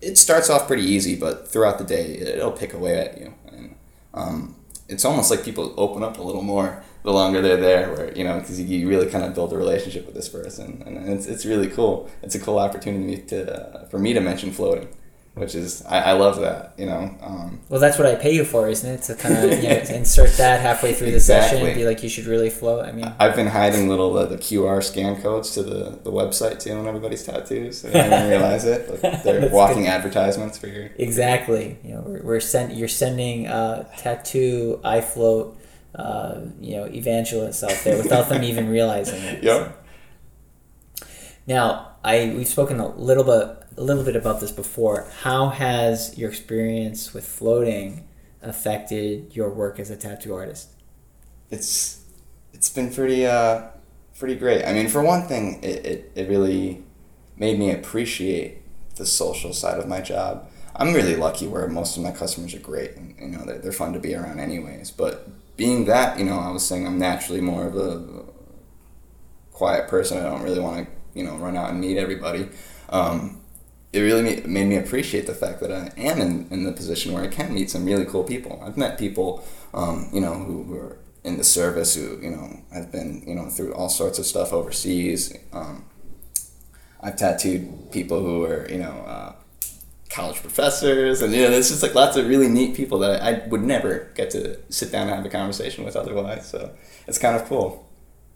it 0.01 0.17
starts 0.17 0.49
off 0.49 0.67
pretty 0.67 0.83
easy, 0.83 1.15
but 1.15 1.47
throughout 1.47 1.77
the 1.77 1.83
day, 1.83 2.17
it'll 2.17 2.51
pick 2.51 2.73
away 2.73 2.97
at 2.99 3.19
you, 3.19 3.33
and 3.51 3.75
um, 4.13 4.55
it's 4.87 5.05
almost 5.05 5.29
like 5.29 5.43
people 5.43 5.73
open 5.77 6.03
up 6.03 6.17
a 6.17 6.21
little 6.21 6.41
more 6.41 6.83
the 7.03 7.13
longer 7.13 7.41
they're 7.41 7.57
there, 7.57 7.93
where 7.93 8.13
you 8.17 8.23
know, 8.23 8.39
because 8.39 8.59
you 8.61 8.87
really 8.87 9.07
kind 9.07 9.23
of 9.23 9.33
build 9.33 9.53
a 9.53 9.57
relationship 9.57 10.05
with 10.05 10.15
this 10.15 10.29
person, 10.29 10.83
and 10.85 11.09
it's, 11.09 11.25
it's 11.25 11.45
really 11.45 11.67
cool. 11.67 12.09
It's 12.21 12.35
a 12.35 12.39
cool 12.39 12.59
opportunity 12.59 13.21
to 13.27 13.81
uh, 13.81 13.85
for 13.87 13.99
me 13.99 14.13
to 14.13 14.19
mention 14.19 14.51
floating, 14.51 14.89
which 15.35 15.55
is 15.55 15.83
I, 15.85 15.99
I 15.99 16.11
love 16.13 16.39
that. 16.41 16.73
You 16.77 16.85
know. 16.85 17.15
Um, 17.21 17.59
well, 17.69 17.79
that's 17.79 17.97
what 17.97 18.07
I 18.07 18.15
pay 18.15 18.33
you 18.33 18.45
for, 18.45 18.67
isn't 18.67 18.89
it? 18.89 19.03
To 19.03 19.15
kind 19.15 19.35
of 19.35 19.63
you 19.63 19.69
know, 19.69 19.75
insert 19.89 20.31
that 20.37 20.61
halfway 20.61 20.93
through 20.93 21.11
the 21.11 21.15
exactly. 21.15 21.57
session 21.57 21.67
and 21.67 21.75
be 21.75 21.85
like, 21.85 22.03
you 22.03 22.09
should 22.09 22.25
really 22.25 22.49
float. 22.49 22.85
I 22.85 22.91
mean, 22.91 23.13
I've 23.19 23.35
been 23.35 23.47
hiding 23.47 23.89
little 23.89 24.17
uh, 24.17 24.25
the 24.25 24.37
QR 24.37 24.83
scan 24.83 25.21
codes 25.21 25.53
to 25.55 25.63
the, 25.63 25.99
the 26.03 26.11
website 26.11 26.59
too 26.59 26.73
on 26.73 26.87
everybody's 26.87 27.23
tattoos. 27.23 27.81
So 27.81 27.89
I 27.89 27.91
didn't 27.91 28.29
realize 28.29 28.65
it. 28.65 29.01
But 29.01 29.01
they're 29.23 29.49
walking 29.49 29.83
good. 29.83 29.89
advertisements 29.89 30.57
for 30.57 30.67
your. 30.67 30.91
Exactly. 30.97 31.77
You 31.83 31.95
know, 31.95 32.03
we're, 32.05 32.21
we're 32.23 32.39
send, 32.39 32.77
you're 32.77 32.87
sending 32.87 33.47
uh, 33.47 33.83
tattoo 33.97 34.79
iFloat 34.83 35.55
uh, 35.95 36.41
you 36.61 36.75
know 36.75 36.85
evangelists 36.85 37.63
out 37.63 37.77
there 37.83 37.97
without 37.97 38.29
them 38.29 38.43
even 38.43 38.69
realizing 38.69 39.21
it. 39.21 39.43
Yep. 39.49 39.85
Now, 41.47 41.95
I 42.03 42.33
we've 42.35 42.47
spoken 42.47 42.79
a 42.79 42.87
little 42.95 43.23
bit 43.23 43.58
a 43.79 43.83
little 43.83 44.03
bit 44.03 44.17
about 44.17 44.41
this 44.41 44.51
before. 44.51 45.07
How 45.21 45.47
has 45.49 46.17
your 46.17 46.29
experience 46.29 47.13
with 47.13 47.25
floating 47.25 48.05
affected 48.41 49.33
your 49.33 49.49
work 49.49 49.79
as 49.79 49.89
a 49.89 49.95
tattoo 49.95 50.33
artist? 50.35 50.67
It's 51.49 52.03
it's 52.53 52.69
been 52.69 52.93
pretty 52.93 53.25
uh 53.25 53.69
pretty 54.19 54.35
great. 54.35 54.65
I 54.65 54.73
mean, 54.73 54.89
for 54.89 55.01
one 55.01 55.27
thing, 55.27 55.63
it, 55.63 55.85
it, 55.85 56.11
it 56.13 56.29
really 56.29 56.83
made 57.37 57.57
me 57.57 57.71
appreciate 57.71 58.61
the 58.97 59.05
social 59.05 59.53
side 59.53 59.79
of 59.79 59.87
my 59.87 60.01
job. 60.01 60.49
I'm 60.75 60.93
really 60.93 61.15
lucky 61.15 61.47
where 61.47 61.65
most 61.69 61.95
of 61.95 62.03
my 62.03 62.11
customers 62.11 62.53
are 62.53 62.59
great 62.59 62.97
and 62.97 63.15
you 63.17 63.27
know 63.29 63.45
they're, 63.45 63.59
they're 63.59 63.71
fun 63.71 63.93
to 63.93 63.99
be 63.99 64.13
around 64.13 64.41
anyways. 64.41 64.91
But 64.91 65.29
being 65.55 65.85
that, 65.85 66.19
you 66.19 66.25
know, 66.25 66.37
I 66.37 66.51
was 66.51 66.67
saying 66.67 66.85
I'm 66.85 66.99
naturally 66.99 67.41
more 67.41 67.65
of 67.65 67.77
a 67.77 68.25
quiet 69.53 69.87
person. 69.87 70.17
I 70.17 70.23
don't 70.23 70.43
really 70.43 70.59
want 70.59 70.85
to, 70.85 70.91
you 71.17 71.23
know, 71.23 71.37
run 71.37 71.55
out 71.55 71.69
and 71.69 71.79
meet 71.79 71.97
everybody. 71.97 72.49
Um, 72.89 73.38
it 73.91 74.01
really 74.01 74.41
made 74.45 74.67
me 74.67 74.77
appreciate 74.77 75.25
the 75.25 75.33
fact 75.33 75.61
that 75.61 75.71
I 75.71 75.91
am 75.97 76.21
in, 76.21 76.47
in 76.51 76.63
the 76.63 76.71
position 76.71 77.13
where 77.13 77.23
I 77.23 77.27
can 77.27 77.53
meet 77.53 77.71
some 77.71 77.85
really 77.85 78.05
cool 78.05 78.23
people. 78.23 78.61
I've 78.63 78.77
met 78.77 78.99
people, 78.99 79.43
um, 79.73 80.09
you 80.13 80.21
know, 80.21 80.33
who, 80.33 80.63
who 80.63 80.75
are 80.75 80.99
in 81.23 81.37
the 81.37 81.43
service 81.43 81.95
who, 81.95 82.19
you 82.21 82.29
know, 82.29 82.61
have 82.71 82.91
been, 82.91 83.23
you 83.25 83.35
know, 83.35 83.49
through 83.49 83.73
all 83.73 83.89
sorts 83.89 84.19
of 84.19 84.25
stuff 84.25 84.53
overseas. 84.53 85.35
Um, 85.51 85.85
I've 87.01 87.15
tattooed 87.15 87.91
people 87.91 88.19
who 88.19 88.45
are, 88.45 88.69
you 88.69 88.77
know, 88.77 88.91
uh, 89.07 89.33
college 90.09 90.41
professors, 90.41 91.21
and 91.21 91.33
you 91.33 91.43
know, 91.43 91.51
there's 91.51 91.69
just 91.69 91.83
like 91.83 91.95
lots 91.95 92.17
of 92.17 92.27
really 92.27 92.47
neat 92.47 92.75
people 92.75 92.99
that 92.99 93.21
I, 93.21 93.29
I, 93.29 93.47
would 93.47 93.61
never 93.61 94.11
get 94.15 94.31
to 94.31 94.59
sit 94.69 94.91
down 94.91 95.07
and 95.07 95.15
have 95.15 95.25
a 95.25 95.29
conversation 95.29 95.85
with 95.85 95.95
otherwise. 95.95 96.49
So 96.49 96.71
it's 97.07 97.17
kind 97.17 97.35
of 97.35 97.45
cool. 97.45 97.87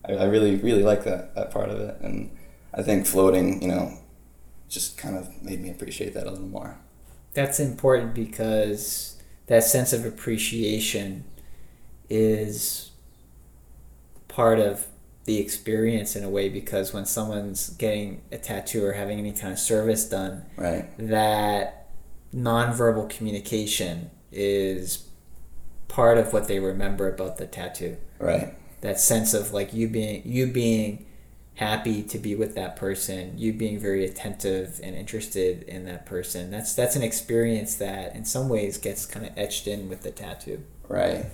I, 0.07 0.13
I 0.13 0.23
really, 0.25 0.55
really 0.55 0.83
like 0.83 1.03
that 1.03 1.35
that 1.35 1.51
part 1.51 1.69
of 1.69 1.79
it, 1.79 1.97
and 2.01 2.35
I 2.73 2.83
think 2.83 3.05
floating, 3.05 3.61
you 3.61 3.67
know, 3.67 3.97
just 4.73 4.97
kind 4.97 5.15
of 5.15 5.41
made 5.41 5.61
me 5.61 5.69
appreciate 5.69 6.13
that 6.13 6.27
a 6.27 6.31
little 6.31 6.47
more. 6.47 6.77
That's 7.33 7.59
important 7.59 8.13
because 8.13 9.21
that 9.47 9.63
sense 9.63 9.93
of 9.93 10.05
appreciation 10.05 11.25
is 12.09 12.91
part 14.27 14.59
of 14.59 14.87
the 15.25 15.39
experience 15.39 16.15
in 16.15 16.23
a 16.23 16.29
way 16.29 16.49
because 16.49 16.93
when 16.93 17.05
someone's 17.05 17.69
getting 17.69 18.21
a 18.31 18.37
tattoo 18.37 18.83
or 18.83 18.93
having 18.93 19.19
any 19.19 19.31
kind 19.31 19.53
of 19.53 19.59
service 19.59 20.09
done, 20.09 20.45
right, 20.57 20.89
that 20.97 21.89
nonverbal 22.35 23.09
communication 23.09 24.09
is 24.31 25.07
part 25.87 26.17
of 26.17 26.33
what 26.33 26.47
they 26.47 26.59
remember 26.59 27.07
about 27.07 27.37
the 27.37 27.45
tattoo. 27.45 27.97
Right. 28.19 28.53
That 28.81 28.99
sense 28.99 29.33
of 29.33 29.53
like 29.53 29.73
you 29.73 29.87
being 29.87 30.23
you 30.25 30.47
being 30.47 31.05
happy 31.55 32.01
to 32.01 32.17
be 32.17 32.35
with 32.35 32.55
that 32.55 32.75
person, 32.75 33.37
you 33.37 33.53
being 33.53 33.79
very 33.79 34.05
attentive 34.05 34.79
and 34.83 34.95
interested 34.95 35.63
in 35.63 35.85
that 35.85 36.05
person. 36.05 36.49
That's 36.51 36.73
that's 36.73 36.95
an 36.95 37.03
experience 37.03 37.75
that 37.75 38.15
in 38.15 38.25
some 38.25 38.49
ways 38.49 38.77
gets 38.77 39.05
kind 39.05 39.25
of 39.25 39.31
etched 39.37 39.67
in 39.67 39.89
with 39.89 40.01
the 40.01 40.11
tattoo. 40.11 40.63
Right. 40.87 41.25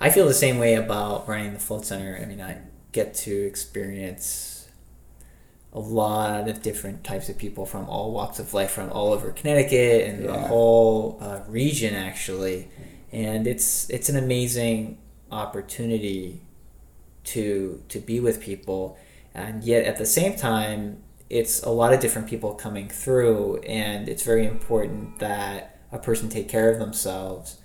I 0.00 0.10
feel 0.10 0.26
the 0.26 0.34
same 0.34 0.58
way 0.58 0.74
about 0.74 1.26
running 1.28 1.54
the 1.54 1.58
float 1.58 1.84
center. 1.84 2.18
I 2.22 2.24
mean, 2.24 2.40
I 2.40 2.58
get 2.92 3.14
to 3.14 3.32
experience 3.32 4.68
a 5.72 5.80
lot 5.80 6.48
of 6.48 6.62
different 6.62 7.04
types 7.04 7.28
of 7.28 7.36
people 7.36 7.66
from 7.66 7.88
all 7.88 8.12
walks 8.12 8.38
of 8.38 8.54
life 8.54 8.70
from 8.70 8.90
all 8.90 9.12
over 9.12 9.32
Connecticut 9.32 10.08
and 10.08 10.24
yeah. 10.24 10.32
the 10.32 10.38
whole 10.38 11.18
uh, 11.20 11.40
region 11.46 11.94
actually 11.94 12.68
and 13.12 13.46
it's 13.46 13.88
it's 13.90 14.08
an 14.08 14.16
amazing 14.16 14.98
opportunity 15.30 16.40
to 17.24 17.82
to 17.88 17.98
be 17.98 18.20
with 18.20 18.40
people 18.40 18.98
and 19.34 19.64
yet 19.64 19.84
at 19.84 19.98
the 19.98 20.06
same 20.06 20.36
time 20.36 21.02
it's 21.30 21.62
a 21.62 21.70
lot 21.70 21.92
of 21.92 22.00
different 22.00 22.28
people 22.28 22.54
coming 22.54 22.88
through 22.88 23.58
and 23.58 24.08
it's 24.08 24.22
very 24.22 24.46
important 24.46 25.18
that 25.18 25.78
a 25.92 25.98
person 25.98 26.28
take 26.28 26.48
care 26.48 26.70
of 26.70 26.78
themselves 26.78 27.58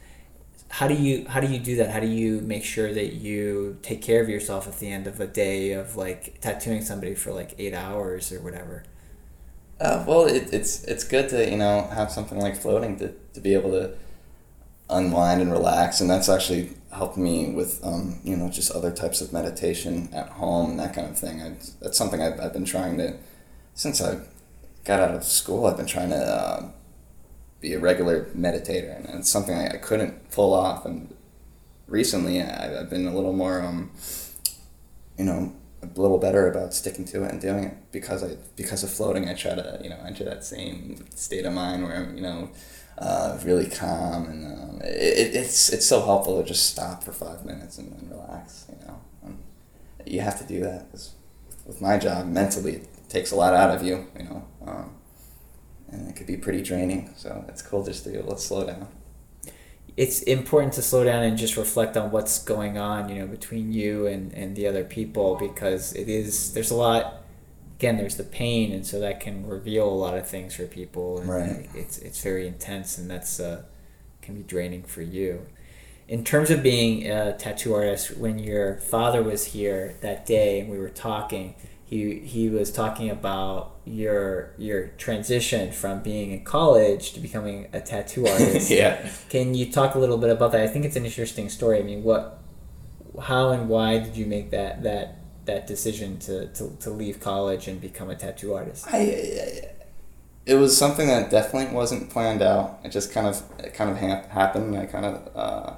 how 0.73 0.87
do 0.87 0.95
you 0.95 1.27
how 1.27 1.39
do 1.39 1.45
you 1.45 1.59
do 1.59 1.75
that? 1.75 1.91
How 1.91 1.99
do 1.99 2.07
you 2.07 2.41
make 2.41 2.63
sure 2.63 2.91
that 2.91 3.13
you 3.13 3.77
take 3.83 4.01
care 4.01 4.23
of 4.23 4.27
yourself 4.27 4.67
at 4.67 4.79
the 4.79 4.89
end 4.89 5.05
of 5.05 5.19
a 5.19 5.27
day 5.27 5.73
of 5.73 5.95
like 5.95 6.41
tattooing 6.41 6.81
somebody 6.81 7.13
for 7.13 7.31
like 7.31 7.53
eight 7.59 7.75
hours 7.75 8.31
or 8.31 8.41
whatever? 8.41 8.83
Uh, 9.79 10.03
well, 10.07 10.25
it, 10.25 10.51
it's 10.51 10.83
it's 10.85 11.03
good 11.03 11.29
to 11.29 11.47
you 11.47 11.57
know 11.57 11.87
have 11.93 12.09
something 12.09 12.39
like 12.39 12.55
floating 12.55 12.97
to, 12.97 13.13
to 13.35 13.39
be 13.39 13.53
able 13.53 13.69
to 13.69 13.93
unwind 14.89 15.43
and 15.43 15.51
relax, 15.51 16.01
and 16.01 16.09
that's 16.09 16.27
actually 16.27 16.71
helped 16.93 17.17
me 17.17 17.51
with 17.51 17.83
um, 17.83 18.19
you 18.23 18.35
know 18.35 18.49
just 18.49 18.71
other 18.71 18.91
types 18.91 19.21
of 19.21 19.33
meditation 19.33 20.09
at 20.13 20.29
home 20.29 20.71
and 20.71 20.79
that 20.79 20.93
kind 20.93 21.07
of 21.09 21.17
thing. 21.17 21.41
I, 21.41 21.55
that's 21.81 21.97
something 21.97 22.21
I've, 22.21 22.39
I've 22.39 22.53
been 22.53 22.65
trying 22.65 22.97
to 22.97 23.17
since 23.73 24.01
I 24.01 24.19
got 24.83 24.99
out 24.99 25.15
of 25.15 25.23
school. 25.23 25.65
I've 25.65 25.77
been 25.77 25.85
trying 25.85 26.09
to 26.09 26.17
uh, 26.17 26.71
be 27.61 27.73
a 27.73 27.79
regular 27.79 28.25
meditator, 28.35 28.95
and 28.97 29.19
it's 29.19 29.29
something 29.29 29.55
I, 29.55 29.71
I 29.71 29.77
couldn't 29.77 30.31
pull 30.31 30.53
off. 30.53 30.85
And 30.85 31.13
recently, 31.87 32.41
I, 32.41 32.81
I've 32.81 32.89
been 32.89 33.07
a 33.07 33.15
little 33.15 33.33
more 33.33 33.61
um, 33.61 33.91
you 35.17 35.25
know 35.25 35.53
a 35.83 35.99
little 35.99 36.17
better 36.17 36.49
about 36.49 36.73
sticking 36.73 37.05
to 37.05 37.23
it 37.23 37.31
and 37.31 37.41
doing 37.41 37.65
it 37.65 37.91
because 37.91 38.23
I 38.23 38.37
because 38.55 38.83
of 38.83 38.91
floating. 38.91 39.29
I 39.29 39.33
try 39.33 39.55
to 39.55 39.79
you 39.83 39.89
know 39.89 39.99
enter 40.05 40.23
that 40.23 40.43
same 40.43 41.05
state 41.15 41.45
of 41.45 41.53
mind 41.53 41.83
where 41.83 41.95
I'm 41.95 42.15
you 42.15 42.23
know 42.23 42.49
uh, 42.97 43.39
really 43.43 43.69
calm 43.69 44.25
and 44.25 44.45
um, 44.45 44.81
it, 44.83 45.35
it's 45.35 45.69
it's 45.69 45.85
so 45.85 46.03
helpful 46.03 46.41
to 46.41 46.47
just 46.47 46.69
stop 46.69 47.03
for 47.03 47.11
five 47.11 47.45
minutes 47.45 47.77
and, 47.77 47.91
and 47.93 48.11
relax. 48.11 48.65
You 48.69 48.87
know, 48.87 49.01
and 49.23 49.43
you 50.05 50.21
have 50.21 50.39
to 50.39 50.45
do 50.45 50.61
that 50.61 50.91
because 50.91 51.13
with 51.65 51.81
my 51.81 51.97
job 51.97 52.27
mentally 52.27 52.75
it 52.75 52.87
takes 53.09 53.31
a 53.31 53.35
lot 53.35 53.53
out 53.53 53.75
of 53.75 53.83
you. 53.83 54.07
You 54.17 54.23
know, 54.25 54.47
um, 54.65 54.95
and 55.91 56.09
it 56.09 56.15
could 56.15 56.27
be 56.27 56.37
pretty 56.37 56.61
draining. 56.61 57.13
So 57.17 57.45
it's 57.47 57.61
cool 57.61 57.83
just 57.83 58.03
to 58.05 58.11
be 58.11 58.17
able 58.17 58.35
to 58.35 58.41
slow 58.41 58.65
down 58.65 58.87
it's 59.95 60.21
important 60.23 60.73
to 60.73 60.81
slow 60.81 61.03
down 61.03 61.23
and 61.23 61.37
just 61.37 61.55
reflect 61.55 61.95
on 61.97 62.11
what's 62.11 62.43
going 62.43 62.77
on, 62.77 63.09
you 63.09 63.15
know, 63.15 63.27
between 63.27 63.71
you 63.71 64.07
and, 64.07 64.33
and 64.33 64.55
the 64.55 64.67
other 64.67 64.83
people 64.83 65.35
because 65.35 65.93
it 65.93 66.09
is 66.09 66.53
there's 66.53 66.71
a 66.71 66.75
lot 66.75 67.21
again 67.77 67.97
there's 67.97 68.15
the 68.15 68.23
pain 68.23 68.71
and 68.71 68.85
so 68.85 68.99
that 68.99 69.19
can 69.19 69.45
reveal 69.45 69.87
a 69.87 69.91
lot 69.91 70.17
of 70.17 70.27
things 70.27 70.55
for 70.55 70.65
people 70.65 71.19
and 71.19 71.29
right. 71.29 71.69
it's 71.75 71.97
it's 71.99 72.21
very 72.23 72.47
intense 72.47 72.97
and 72.97 73.09
that's 73.09 73.39
uh, 73.39 73.61
can 74.23 74.35
be 74.35 74.43
draining 74.43 74.83
for 74.83 75.01
you. 75.01 75.45
In 76.07 76.23
terms 76.23 76.49
of 76.49 76.63
being 76.63 77.09
a 77.09 77.37
tattoo 77.37 77.73
artist, 77.73 78.17
when 78.17 78.39
your 78.39 78.77
father 78.77 79.21
was 79.21 79.47
here 79.47 79.95
that 80.01 80.25
day 80.25 80.59
and 80.59 80.69
we 80.69 80.77
were 80.77 80.89
talking, 80.89 81.55
he 81.93 82.19
he 82.19 82.49
was 82.49 82.71
talking 82.71 83.09
about 83.09 83.75
your 83.85 84.53
your 84.57 84.87
transition 84.97 85.71
from 85.71 86.01
being 86.01 86.31
in 86.31 86.43
college 86.43 87.13
to 87.13 87.19
becoming 87.19 87.67
a 87.71 87.79
tattoo 87.79 88.27
artist. 88.33 88.71
yeah. 88.71 89.09
Can 89.29 89.53
you 89.53 89.71
talk 89.71 89.95
a 89.95 89.99
little 89.99 90.17
bit 90.17 90.29
about 90.29 90.51
that? 90.53 90.61
I 90.61 90.67
think 90.67 90.85
it's 90.85 90.95
an 90.95 91.05
interesting 91.05 91.49
story. 91.49 91.79
I 91.79 91.83
mean, 91.83 92.03
what, 92.03 92.39
how 93.21 93.49
and 93.49 93.69
why 93.69 93.99
did 93.99 94.17
you 94.17 94.25
make 94.25 94.49
that 94.51 94.83
that 94.83 95.19
that 95.45 95.67
decision 95.67 96.17
to, 96.19 96.47
to, 96.53 96.75
to 96.79 96.89
leave 96.89 97.19
college 97.19 97.67
and 97.67 97.79
become 97.79 98.09
a 98.09 98.15
tattoo 98.15 98.53
artist? 98.53 98.87
I, 98.89 98.97
I, 98.97 99.69
it 100.45 100.55
was 100.55 100.75
something 100.77 101.07
that 101.07 101.29
definitely 101.29 101.75
wasn't 101.75 102.09
planned 102.09 102.41
out. 102.41 102.79
It 102.83 102.89
just 102.89 103.11
kind 103.11 103.27
of 103.27 103.43
it 103.59 103.73
kind 103.73 103.89
of 103.91 103.97
ha- 103.97 104.23
happened. 104.29 104.75
I 104.75 104.85
kind 104.87 105.05
of 105.05 105.35
uh, 105.35 105.73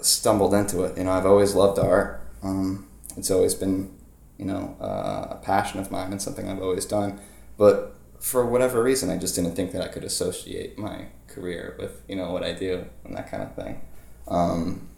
stumbled 0.00 0.54
into 0.54 0.84
it. 0.84 0.96
You 0.96 1.04
know, 1.04 1.12
I've 1.12 1.26
always 1.26 1.54
loved 1.54 1.78
art. 1.78 2.20
Um, 2.42 2.86
it's 3.16 3.30
always 3.30 3.54
been 3.54 3.95
you 4.38 4.44
know, 4.44 4.76
uh, 4.80 5.28
a 5.30 5.40
passion 5.42 5.80
of 5.80 5.90
mine 5.90 6.12
and 6.12 6.20
something 6.20 6.48
I've 6.48 6.62
always 6.62 6.86
done. 6.86 7.20
But 7.56 7.94
for 8.20 8.44
whatever 8.46 8.82
reason, 8.82 9.10
I 9.10 9.16
just 9.16 9.34
didn't 9.34 9.54
think 9.54 9.72
that 9.72 9.82
I 9.82 9.88
could 9.88 10.04
associate 10.04 10.78
my 10.78 11.06
career 11.28 11.76
with 11.78 12.02
you 12.08 12.16
know 12.16 12.30
what 12.32 12.42
I 12.42 12.52
do 12.52 12.86
and 13.04 13.16
that 13.16 13.30
kind 13.30 13.42
of 13.42 13.54
thing. 13.54 13.80
Um, 14.28 14.88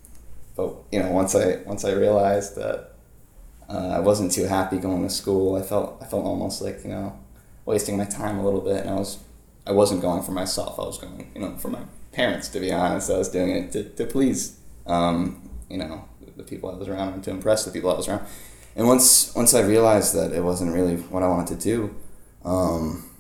but 0.57 0.75
you 0.91 1.01
know, 1.01 1.11
once 1.11 1.35
I 1.35 1.57
once 1.67 1.85
I 1.85 1.93
realized 1.93 2.57
that 2.57 2.93
uh, 3.69 3.89
I 3.89 4.01
wasn't 4.01 4.33
too 4.33 4.45
happy 4.45 4.79
going 4.79 5.03
to 5.03 5.11
school, 5.11 5.57
I 5.57 5.63
felt 5.63 5.99
I 6.03 6.07
felt 6.07 6.25
almost 6.25 6.63
like 6.63 6.83
you 6.85 6.91
know 6.91 7.19
wasting 7.65 7.97
my 7.97 8.05
time 8.05 8.39
a 8.39 8.45
little 8.45 8.61
bit, 8.61 8.81
and 8.81 8.91
I 8.91 8.95
was 8.95 9.19
I 9.67 9.73
wasn't 9.73 10.03
going 10.03 10.23
for 10.23 10.33
myself. 10.33 10.79
I 10.79 10.83
was 10.83 10.99
going 10.99 11.31
you 11.35 11.41
know 11.41 11.57
for 11.57 11.69
my 11.69 11.83
parents. 12.13 12.49
To 12.49 12.61
be 12.61 12.73
honest, 12.73 13.11
I 13.11 13.19
was 13.19 13.29
doing 13.29 13.51
it 13.51 13.73
to, 13.73 13.85
to 13.85 14.07
please 14.07 14.59
um, 14.87 15.49
you 15.69 15.79
know 15.79 16.09
the 16.37 16.45
people 16.45 16.71
I 16.71 16.75
was 16.75 16.89
around 16.89 17.15
and 17.15 17.25
to 17.25 17.31
impress 17.31 17.65
the 17.65 17.71
people 17.71 17.91
I 17.91 17.95
was 17.95 18.09
around 18.09 18.27
and 18.79 18.87
once 18.87 19.35
once 19.35 19.55
I 19.55 19.61
realized 19.61 20.15
that 20.15 20.33
it 20.33 20.43
wasn't 20.43 20.73
really 20.73 20.97
what 20.97 21.25
I 21.25 21.29
wanted 21.29 21.59
to 21.59 21.65
do, 21.65 21.97
um, 22.45 23.11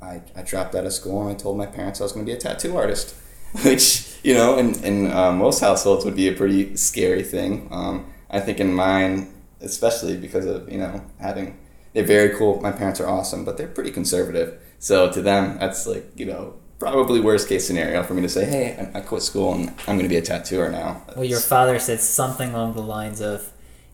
I, 0.00 0.22
I 0.34 0.42
dropped 0.42 0.74
out 0.74 0.86
of 0.86 0.94
school 0.94 1.20
and 1.20 1.30
I 1.30 1.34
told 1.38 1.58
my 1.58 1.66
parents 1.66 2.00
I 2.00 2.04
was 2.04 2.12
going 2.12 2.24
to 2.24 2.32
be 2.32 2.34
a 2.34 2.40
tattoo 2.40 2.74
artist, 2.74 3.14
which 3.64 4.16
you 4.24 4.32
know 4.32 4.56
in 4.56 4.82
in 4.82 5.12
uh, 5.12 5.30
most 5.30 5.60
households 5.60 6.06
would 6.06 6.16
be 6.16 6.26
a 6.26 6.32
pretty 6.32 6.74
scary 6.74 7.22
thing. 7.22 7.68
Um, 7.70 8.10
I 8.30 8.40
think 8.40 8.60
in 8.60 8.72
mine, 8.72 9.34
especially 9.60 10.16
because 10.16 10.46
of 10.46 10.72
you 10.72 10.78
know 10.78 11.04
having 11.20 11.58
they're 11.92 12.02
very 12.02 12.34
cool. 12.38 12.58
My 12.62 12.72
parents 12.72 12.98
are 12.98 13.06
awesome, 13.06 13.44
but 13.44 13.58
they're 13.58 13.68
pretty 13.68 13.90
conservative. 13.90 14.58
So 14.78 15.12
to 15.12 15.20
them, 15.20 15.58
that's 15.58 15.86
like 15.86 16.06
you 16.16 16.24
know 16.24 16.54
probably 16.78 17.20
worst 17.20 17.46
case 17.46 17.66
scenario 17.66 18.02
for 18.02 18.14
me 18.14 18.22
to 18.22 18.28
say, 18.28 18.46
hey, 18.46 18.90
I, 18.94 18.98
I 18.98 19.00
quit 19.02 19.22
school 19.22 19.54
and 19.54 19.68
I'm 19.86 19.98
going 19.98 20.00
to 20.00 20.08
be 20.08 20.16
a 20.16 20.22
tattooer 20.22 20.68
now. 20.68 21.02
Well, 21.14 21.24
your 21.24 21.38
father 21.38 21.78
said 21.78 22.00
something 22.00 22.54
along 22.54 22.74
the 22.74 22.82
lines 22.82 23.20
of 23.20 23.51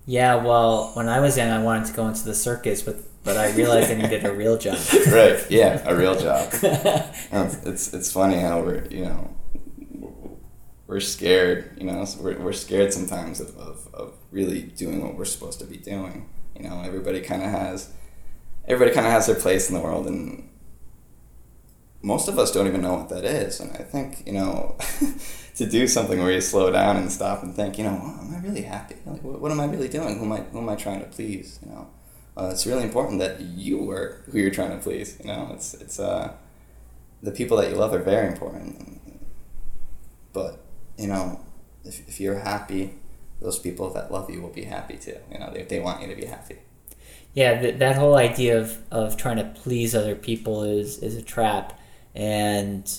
yeah, 0.08 0.36
well, 0.36 0.92
when 0.94 1.06
I 1.06 1.20
was 1.20 1.36
young, 1.36 1.50
I 1.50 1.62
wanted 1.62 1.88
to 1.88 1.92
go 1.92 2.08
into 2.08 2.24
the 2.24 2.34
circus, 2.34 2.80
but 2.80 2.96
but 3.24 3.36
I 3.36 3.50
realized 3.50 3.90
I 3.90 3.94
needed 3.96 4.24
a 4.24 4.32
real 4.32 4.56
job. 4.56 4.78
right. 5.12 5.38
Yeah, 5.50 5.82
a 5.84 5.94
real 5.94 6.18
job. 6.18 6.50
Um, 7.30 7.50
it's 7.66 7.92
it's 7.92 8.10
funny 8.10 8.38
how 8.38 8.62
we're 8.62 8.86
you 8.86 9.04
know 9.04 9.36
we're 10.86 11.00
scared. 11.00 11.76
You 11.76 11.84
know, 11.84 12.06
we're 12.20 12.38
we're 12.38 12.54
scared 12.54 12.94
sometimes 12.94 13.38
of, 13.38 13.54
of, 13.58 13.86
of 13.92 14.14
really 14.30 14.62
doing 14.62 15.04
what 15.04 15.14
we're 15.14 15.26
supposed 15.26 15.58
to 15.58 15.66
be 15.66 15.76
doing. 15.76 16.30
You 16.56 16.66
know, 16.66 16.80
everybody 16.80 17.20
kind 17.20 17.42
of 17.42 17.50
has 17.50 17.92
everybody 18.66 18.94
kind 18.94 19.06
of 19.06 19.12
has 19.12 19.26
their 19.26 19.36
place 19.36 19.68
in 19.68 19.74
the 19.74 19.82
world, 19.82 20.06
and 20.06 20.48
most 22.00 22.28
of 22.28 22.38
us 22.38 22.50
don't 22.50 22.66
even 22.66 22.80
know 22.80 22.94
what 22.94 23.10
that 23.10 23.26
is. 23.26 23.60
And 23.60 23.72
I 23.72 23.82
think 23.82 24.26
you 24.26 24.32
know. 24.32 24.78
to 25.58 25.66
do 25.66 25.88
something 25.88 26.20
where 26.20 26.30
you 26.30 26.40
slow 26.40 26.70
down 26.70 26.96
and 26.96 27.10
stop 27.10 27.42
and 27.42 27.54
think, 27.54 27.78
you 27.78 27.84
know, 27.84 27.90
am 27.90 28.32
I 28.32 28.38
really 28.46 28.62
happy? 28.62 28.94
Like, 29.04 29.22
what, 29.24 29.40
what, 29.40 29.50
am 29.50 29.58
I 29.58 29.66
really 29.66 29.88
doing? 29.88 30.18
Who 30.18 30.24
am 30.24 30.32
I, 30.32 30.36
who 30.38 30.58
am 30.58 30.68
I 30.68 30.76
trying 30.76 31.00
to 31.00 31.06
please? 31.06 31.58
You 31.64 31.72
know, 31.72 31.88
uh, 32.36 32.50
it's 32.52 32.64
really 32.64 32.84
important 32.84 33.18
that 33.18 33.40
you 33.40 33.90
are 33.90 34.22
who 34.30 34.38
you're 34.38 34.52
trying 34.52 34.70
to 34.70 34.78
please. 34.78 35.18
You 35.18 35.26
know, 35.26 35.50
it's 35.52 35.74
it's 35.74 35.98
uh, 35.98 36.32
the 37.24 37.32
people 37.32 37.56
that 37.56 37.70
you 37.70 37.76
love 37.76 37.92
are 37.92 37.98
very 37.98 38.28
important. 38.28 39.00
But 40.32 40.60
you 40.96 41.08
know, 41.08 41.40
if, 41.84 42.06
if 42.08 42.20
you're 42.20 42.38
happy, 42.38 42.94
those 43.40 43.58
people 43.58 43.90
that 43.94 44.12
love 44.12 44.30
you 44.30 44.40
will 44.40 44.50
be 44.50 44.64
happy 44.64 44.96
too. 44.96 45.18
You 45.32 45.40
know, 45.40 45.52
they, 45.52 45.64
they 45.64 45.80
want 45.80 46.02
you 46.02 46.06
to 46.06 46.14
be 46.14 46.26
happy. 46.26 46.58
Yeah, 47.34 47.60
th- 47.60 47.78
that 47.80 47.96
whole 47.96 48.14
idea 48.14 48.60
of, 48.60 48.78
of 48.92 49.16
trying 49.16 49.36
to 49.38 49.44
please 49.44 49.94
other 49.94 50.14
people 50.14 50.62
is, 50.62 50.98
is 50.98 51.16
a 51.16 51.22
trap. 51.22 51.78
And 52.14 52.90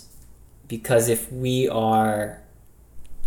because 0.67 1.09
if 1.09 1.31
we 1.31 1.67
are 1.69 2.41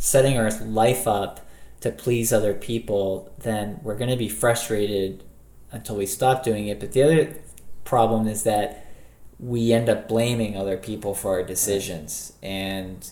setting 0.03 0.37
our 0.37 0.51
life 0.65 1.07
up 1.07 1.47
to 1.79 1.89
please 1.89 2.33
other 2.33 2.55
people, 2.55 3.33
then 3.39 3.79
we're 3.85 3.97
going 3.97 4.11
to 4.11 4.17
be 4.17 4.29
frustrated 4.29 5.23
until 5.71 5.95
we 5.95 6.05
stop 6.05 6.43
doing 6.43 6.67
it. 6.67 6.81
But 6.81 6.91
the 6.91 7.05
other 7.05 7.37
problem 7.85 8.27
is 8.27 8.43
that 8.43 8.85
we 9.39 9.73
end 9.73 9.89
up 9.89 10.09
blaming 10.09 10.57
other 10.57 10.77
people 10.77 11.15
for 11.15 11.35
our 11.35 11.45
decisions. 11.45 12.33
And 12.43 13.09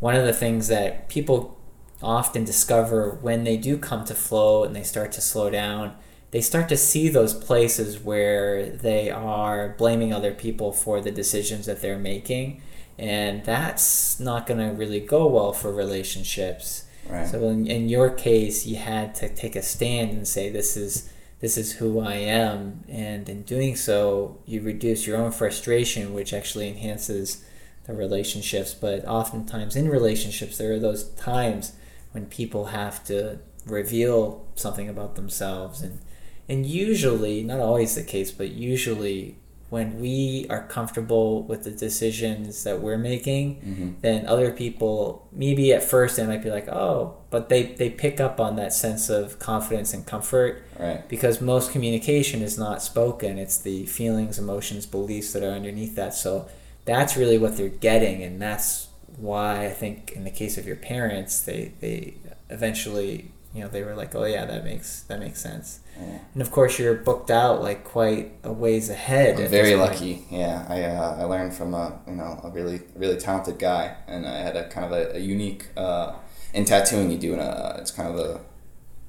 one 0.00 0.16
of 0.16 0.26
the 0.26 0.32
things 0.32 0.66
that 0.66 1.08
people 1.08 1.60
often 2.02 2.44
discover 2.44 3.18
when 3.22 3.44
they 3.44 3.56
do 3.56 3.78
come 3.78 4.04
to 4.06 4.14
flow 4.14 4.64
and 4.64 4.74
they 4.74 4.82
start 4.82 5.12
to 5.12 5.20
slow 5.20 5.48
down, 5.48 5.94
they 6.32 6.40
start 6.40 6.68
to 6.70 6.76
see 6.76 7.08
those 7.08 7.34
places 7.34 8.00
where 8.00 8.68
they 8.68 9.12
are 9.12 9.76
blaming 9.78 10.12
other 10.12 10.34
people 10.34 10.72
for 10.72 11.00
the 11.00 11.12
decisions 11.12 11.66
that 11.66 11.80
they're 11.80 12.00
making 12.00 12.60
and 13.02 13.44
that's 13.44 14.20
not 14.20 14.46
going 14.46 14.60
to 14.60 14.74
really 14.74 15.00
go 15.00 15.26
well 15.26 15.52
for 15.52 15.72
relationships. 15.72 16.84
Right. 17.08 17.26
So 17.26 17.48
in, 17.48 17.66
in 17.66 17.88
your 17.88 18.10
case, 18.10 18.64
you 18.64 18.76
had 18.76 19.14
to 19.16 19.28
take 19.28 19.56
a 19.56 19.62
stand 19.62 20.12
and 20.12 20.26
say, 20.26 20.50
"This 20.50 20.76
is 20.76 21.10
this 21.40 21.58
is 21.58 21.72
who 21.72 21.98
I 21.98 22.14
am," 22.14 22.84
and 22.88 23.28
in 23.28 23.42
doing 23.42 23.74
so, 23.74 24.38
you 24.46 24.60
reduce 24.60 25.06
your 25.06 25.16
own 25.16 25.32
frustration, 25.32 26.14
which 26.14 26.32
actually 26.32 26.68
enhances 26.68 27.44
the 27.86 27.94
relationships. 27.94 28.72
But 28.72 29.04
oftentimes 29.04 29.74
in 29.74 29.88
relationships, 29.88 30.56
there 30.56 30.72
are 30.72 30.78
those 30.78 31.08
times 31.10 31.72
when 32.12 32.26
people 32.26 32.66
have 32.66 33.02
to 33.04 33.40
reveal 33.66 34.46
something 34.54 34.88
about 34.88 35.14
themselves 35.14 35.82
and 35.82 36.00
and 36.48 36.66
usually 36.66 37.42
not 37.44 37.60
always 37.60 37.94
the 37.94 38.02
case 38.02 38.32
but 38.32 38.50
usually 38.50 39.38
when 39.72 39.98
we 39.98 40.44
are 40.50 40.66
comfortable 40.66 41.44
with 41.44 41.64
the 41.64 41.70
decisions 41.70 42.62
that 42.62 42.78
we're 42.78 42.98
making, 42.98 43.56
mm-hmm. 43.56 43.90
then 44.02 44.26
other 44.26 44.52
people 44.52 45.26
maybe 45.32 45.72
at 45.72 45.82
first 45.82 46.18
they 46.18 46.26
might 46.26 46.42
be 46.42 46.50
like, 46.50 46.68
oh, 46.68 47.16
but 47.30 47.48
they, 47.48 47.62
they 47.62 47.88
pick 47.88 48.20
up 48.20 48.38
on 48.38 48.56
that 48.56 48.70
sense 48.74 49.08
of 49.08 49.38
confidence 49.38 49.94
and 49.94 50.06
comfort. 50.06 50.62
Right. 50.78 51.08
Because 51.08 51.40
most 51.40 51.72
communication 51.72 52.42
is 52.42 52.58
not 52.58 52.82
spoken. 52.82 53.38
It's 53.38 53.56
the 53.56 53.86
feelings, 53.86 54.38
emotions, 54.38 54.84
beliefs 54.84 55.32
that 55.32 55.42
are 55.42 55.52
underneath 55.52 55.96
that. 55.96 56.12
So 56.12 56.50
that's 56.84 57.16
really 57.16 57.38
what 57.38 57.56
they're 57.56 57.70
getting 57.70 58.22
and 58.22 58.42
that's 58.42 58.88
why 59.16 59.64
I 59.64 59.70
think 59.70 60.12
in 60.12 60.24
the 60.24 60.30
case 60.30 60.58
of 60.58 60.66
your 60.66 60.76
parents 60.76 61.40
they, 61.40 61.72
they 61.80 62.16
eventually 62.50 63.31
you 63.54 63.62
know 63.62 63.68
they 63.68 63.82
were 63.82 63.94
like, 63.94 64.14
oh 64.14 64.24
yeah, 64.24 64.46
that 64.46 64.64
makes 64.64 65.02
that 65.02 65.20
makes 65.20 65.40
sense. 65.40 65.80
Yeah. 65.98 66.18
And 66.32 66.42
of 66.42 66.50
course, 66.50 66.78
you're 66.78 66.94
booked 66.94 67.30
out 67.30 67.62
like 67.62 67.84
quite 67.84 68.32
a 68.42 68.52
ways 68.52 68.88
ahead. 68.88 69.38
I'm 69.38 69.48
very 69.48 69.74
lucky. 69.74 70.24
Yeah, 70.30 70.64
I 70.68 70.84
uh, 70.84 71.16
I 71.20 71.24
learned 71.24 71.52
from 71.52 71.74
a 71.74 72.00
you 72.06 72.14
know 72.14 72.40
a 72.42 72.50
really 72.50 72.80
really 72.94 73.18
talented 73.18 73.58
guy, 73.58 73.96
and 74.06 74.26
I 74.26 74.38
had 74.38 74.56
a 74.56 74.68
kind 74.68 74.86
of 74.86 74.92
a, 74.92 75.16
a 75.16 75.18
unique 75.18 75.66
uh, 75.76 76.14
in 76.54 76.64
tattooing. 76.64 77.10
You 77.10 77.18
do 77.18 77.34
a 77.34 77.76
it's 77.78 77.90
kind 77.90 78.08
of 78.08 78.18
a 78.18 78.40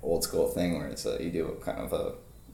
old 0.02 0.24
school 0.24 0.48
thing 0.48 0.78
where 0.78 0.88
it's 0.88 1.06
a, 1.06 1.24
you 1.24 1.32
do 1.32 1.48
a 1.48 1.56
kind 1.64 1.80
of 1.80 1.94
a 1.94 2.14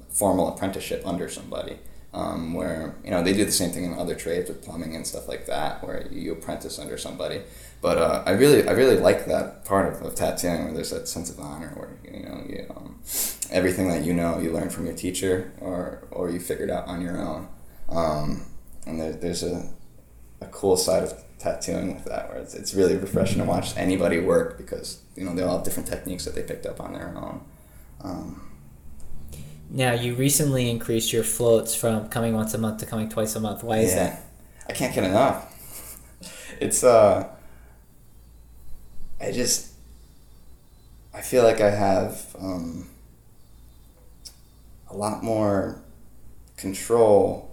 formal 0.10 0.47
apprenticeship 0.54 1.02
under 1.06 1.28
somebody. 1.28 1.80
Um, 2.12 2.56
where 2.56 2.95
you 3.04 3.12
know 3.12 3.21
they 3.23 3.34
do 3.34 3.45
the 3.45 3.52
same 3.52 3.69
thing 3.69 3.84
in 3.84 3.93
other 3.93 4.15
trades 4.15 4.49
with 4.49 4.63
plumbing 4.63 4.95
and 4.95 5.06
stuff 5.06 5.28
like 5.28 5.45
that, 5.45 5.84
where 5.84 6.08
you 6.12 6.32
apprentice 6.34 6.80
under 6.80 6.97
somebody. 6.97 7.41
But 7.81 7.97
uh, 7.97 8.23
I 8.25 8.31
really, 8.31 8.67
I 8.67 8.71
really 8.71 8.97
like 8.97 9.25
that 9.27 9.63
part 9.63 9.93
of, 9.93 10.01
of 10.01 10.15
tattooing 10.15 10.65
where 10.65 10.73
there's 10.73 10.89
that 10.91 11.07
sense 11.07 11.29
of 11.29 11.39
honor, 11.39 11.71
where 11.75 11.89
you 12.13 12.25
know, 12.27 12.43
you, 12.47 12.65
um, 12.75 12.99
everything 13.51 13.87
that 13.89 14.03
you 14.03 14.13
know 14.13 14.37
you 14.39 14.51
learn 14.51 14.69
from 14.69 14.85
your 14.85 14.95
teacher, 14.95 15.53
or 15.61 16.03
or 16.11 16.29
you 16.29 16.39
figured 16.39 16.69
out 16.69 16.87
on 16.87 17.01
your 17.01 17.17
own. 17.17 17.47
Um, 17.87 18.45
and 18.85 18.99
there, 18.99 19.13
there's 19.13 19.43
a, 19.43 19.69
a 20.41 20.45
cool 20.47 20.75
side 20.75 21.03
of 21.03 21.13
tattooing 21.39 21.95
with 21.95 22.03
that, 22.05 22.29
where 22.29 22.39
it's, 22.39 22.53
it's 22.53 22.73
really 22.73 22.97
refreshing 22.97 23.37
to 23.39 23.45
watch 23.45 23.75
anybody 23.77 24.19
work 24.19 24.57
because 24.57 24.99
you 25.15 25.23
know 25.23 25.33
they 25.33 25.41
all 25.43 25.55
have 25.57 25.63
different 25.65 25.87
techniques 25.87 26.25
that 26.25 26.35
they 26.35 26.43
picked 26.43 26.65
up 26.65 26.81
on 26.81 26.91
their 26.93 27.15
own. 27.17 27.41
Um, 28.03 28.49
Now 29.69 29.93
you 29.93 30.15
recently 30.15 30.69
increased 30.69 31.13
your 31.13 31.23
floats 31.23 31.75
from 31.75 32.09
coming 32.09 32.33
once 32.33 32.53
a 32.53 32.57
month 32.57 32.79
to 32.79 32.85
coming 32.85 33.07
twice 33.09 33.35
a 33.35 33.39
month. 33.39 33.63
Why 33.63 33.77
is 33.79 33.93
Yeah. 33.93 34.03
that? 34.09 34.23
I 34.69 34.73
can't 34.73 34.93
get 34.93 35.05
enough. 35.05 35.45
It's 36.59 36.83
uh 36.83 37.29
I 39.21 39.32
just 39.32 39.71
I 41.13 41.21
feel 41.21 41.43
like 41.43 41.62
I 41.62 41.69
have 41.71 42.36
um 42.39 42.89
a 44.89 44.95
lot 44.95 45.23
more 45.23 45.82
control 46.58 47.45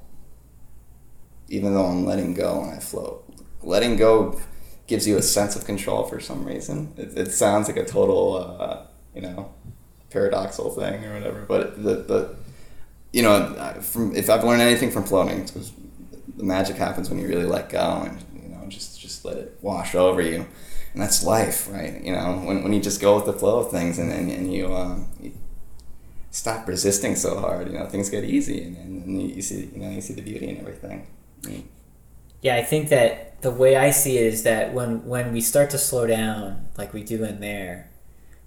even 1.48 1.74
though 1.74 1.85
I'm 1.85 2.05
letting 2.05 2.35
go 2.35 2.61
and 2.62 2.72
I 2.72 2.81
float. 2.81 3.24
Letting 3.62 3.96
go 3.96 4.40
gives 4.88 5.07
you 5.07 5.16
a 5.16 5.22
sense 5.22 5.55
of 5.55 5.64
control 5.64 6.02
for 6.05 6.18
some 6.18 6.44
reason. 6.44 6.92
It, 6.96 7.16
it 7.16 7.31
sounds 7.33 7.68
like 7.68 7.76
a 7.76 7.85
total 7.85 8.57
uh, 8.61 8.87
you 9.14 9.22
know 9.22 9.52
paradoxal 10.11 10.74
thing 10.74 11.05
or 11.05 11.14
whatever, 11.14 11.44
but 11.46 11.83
the 11.83 11.94
the 11.96 12.37
you 13.12 13.22
know, 13.22 13.55
from 13.81 14.14
if 14.14 14.29
I've 14.29 14.44
learned 14.44 14.61
anything 14.62 14.90
from 14.90 15.05
floating, 15.05 15.40
it's 15.40 15.50
'cause 15.52 15.72
the 16.37 16.44
magic 16.44 16.76
happens 16.76 17.09
when 17.09 17.18
you 17.18 17.26
really 17.29 17.44
let 17.46 17.70
go 17.70 18.02
and 18.07 18.22
you 18.42 18.48
know 18.48 18.64
just 18.68 19.00
just 19.00 19.24
let 19.24 19.37
it 19.37 19.57
wash 19.62 19.94
over 19.94 20.20
you, 20.20 20.46
and 20.96 21.02
that's 21.02 21.22
life, 21.22 21.70
right? 21.70 22.02
You 22.02 22.12
know, 22.12 22.40
when, 22.42 22.62
when 22.62 22.72
you 22.72 22.80
just 22.80 23.02
go 23.02 23.16
with 23.16 23.26
the 23.26 23.35
flow 23.35 23.59
of 23.59 23.70
things 23.70 23.98
and 23.98 24.11
and, 24.11 24.30
and 24.30 24.50
you, 24.50 24.74
um, 24.74 25.06
you 25.20 25.32
stop 26.30 26.66
resisting 26.66 27.14
so 27.16 27.38
hard, 27.38 27.66
you 27.66 27.74
know, 27.78 27.85
things 27.85 28.09
get 28.09 28.24
easy 28.24 28.62
and, 28.62 28.78
and, 28.78 29.04
and 29.04 29.30
you 29.30 29.42
see 29.42 29.66
you 29.74 29.78
know 29.78 29.90
you 29.90 30.00
see 30.00 30.14
the 30.14 30.22
beauty 30.22 30.48
in 30.48 30.56
everything. 30.56 31.06
Yeah, 32.40 32.56
I 32.56 32.62
think 32.62 32.88
that 32.88 33.42
the 33.42 33.50
way 33.50 33.76
I 33.76 33.90
see 33.90 34.16
it 34.16 34.24
is 34.32 34.42
that 34.44 34.72
when 34.72 35.04
when 35.04 35.35
we 35.35 35.42
start 35.42 35.68
to 35.70 35.78
slow 35.78 36.06
down, 36.06 36.68
like 36.78 36.94
we 36.94 37.04
do 37.04 37.24
in 37.24 37.40
there, 37.40 37.90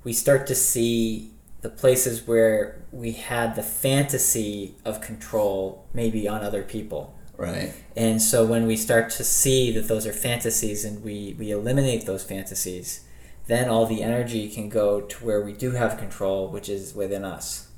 we 0.04 0.12
start 0.12 0.48
to 0.48 0.56
see 0.56 1.30
the 1.62 1.70
places 1.70 2.28
where 2.28 2.82
we 2.92 3.12
had 3.12 3.56
the 3.56 3.62
fantasy 3.62 4.74
of 4.84 5.02
control 5.02 5.86
maybe 5.94 6.28
on 6.28 6.42
other 6.42 6.64
people. 6.64 7.14
Right. 7.40 7.74
And 7.96 8.22
so 8.22 8.46
when 8.46 8.68
we 8.68 8.76
start 8.76 9.10
to 9.12 9.24
see 9.24 9.72
that 9.72 9.88
those 9.88 10.06
are 10.06 10.12
fantasies 10.12 10.84
and 10.84 11.04
we, 11.04 11.36
we 11.40 11.52
eliminate 11.52 12.06
those 12.06 12.24
fantasies, 12.24 13.06
then 13.48 13.70
all 13.70 13.86
the 13.86 14.04
energy 14.04 14.50
can 14.50 14.68
go 14.68 15.02
to 15.02 15.26
where 15.26 15.42
we 15.42 15.54
do 15.54 15.72
have 15.72 15.98
control, 15.98 16.50
which 16.50 16.68
is 16.68 16.94
within 16.94 17.24
us. 17.24 17.70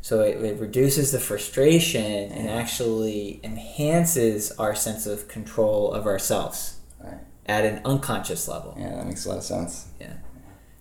So 0.00 0.20
it, 0.20 0.42
it 0.42 0.58
reduces 0.58 1.12
the 1.12 1.20
frustration 1.20 2.32
and 2.32 2.48
actually 2.48 3.40
enhances 3.44 4.50
our 4.52 4.74
sense 4.74 5.06
of 5.06 5.28
control 5.28 5.92
of 5.92 6.06
ourselves 6.06 6.80
Right. 6.98 7.18
at 7.44 7.64
an 7.66 7.82
unconscious 7.84 8.48
level. 8.48 8.74
Yeah, 8.78 8.94
that 8.96 9.06
makes 9.06 9.26
a 9.26 9.28
lot 9.28 9.38
of 9.38 9.44
sense. 9.44 9.88
Yeah. 10.00 10.14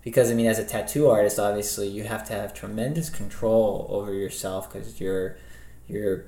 Because 0.04 0.32
I 0.32 0.36
mean, 0.36 0.46
as 0.46 0.60
a 0.60 0.64
tattoo 0.64 1.10
artist, 1.10 1.38
obviously 1.40 1.88
you 1.88 2.04
have 2.04 2.26
to 2.28 2.34
have 2.34 2.54
tremendous 2.54 3.10
control 3.10 3.88
over 3.90 4.14
yourself 4.14 4.72
because 4.72 5.02
you're 5.02 5.38
you're 5.88 6.26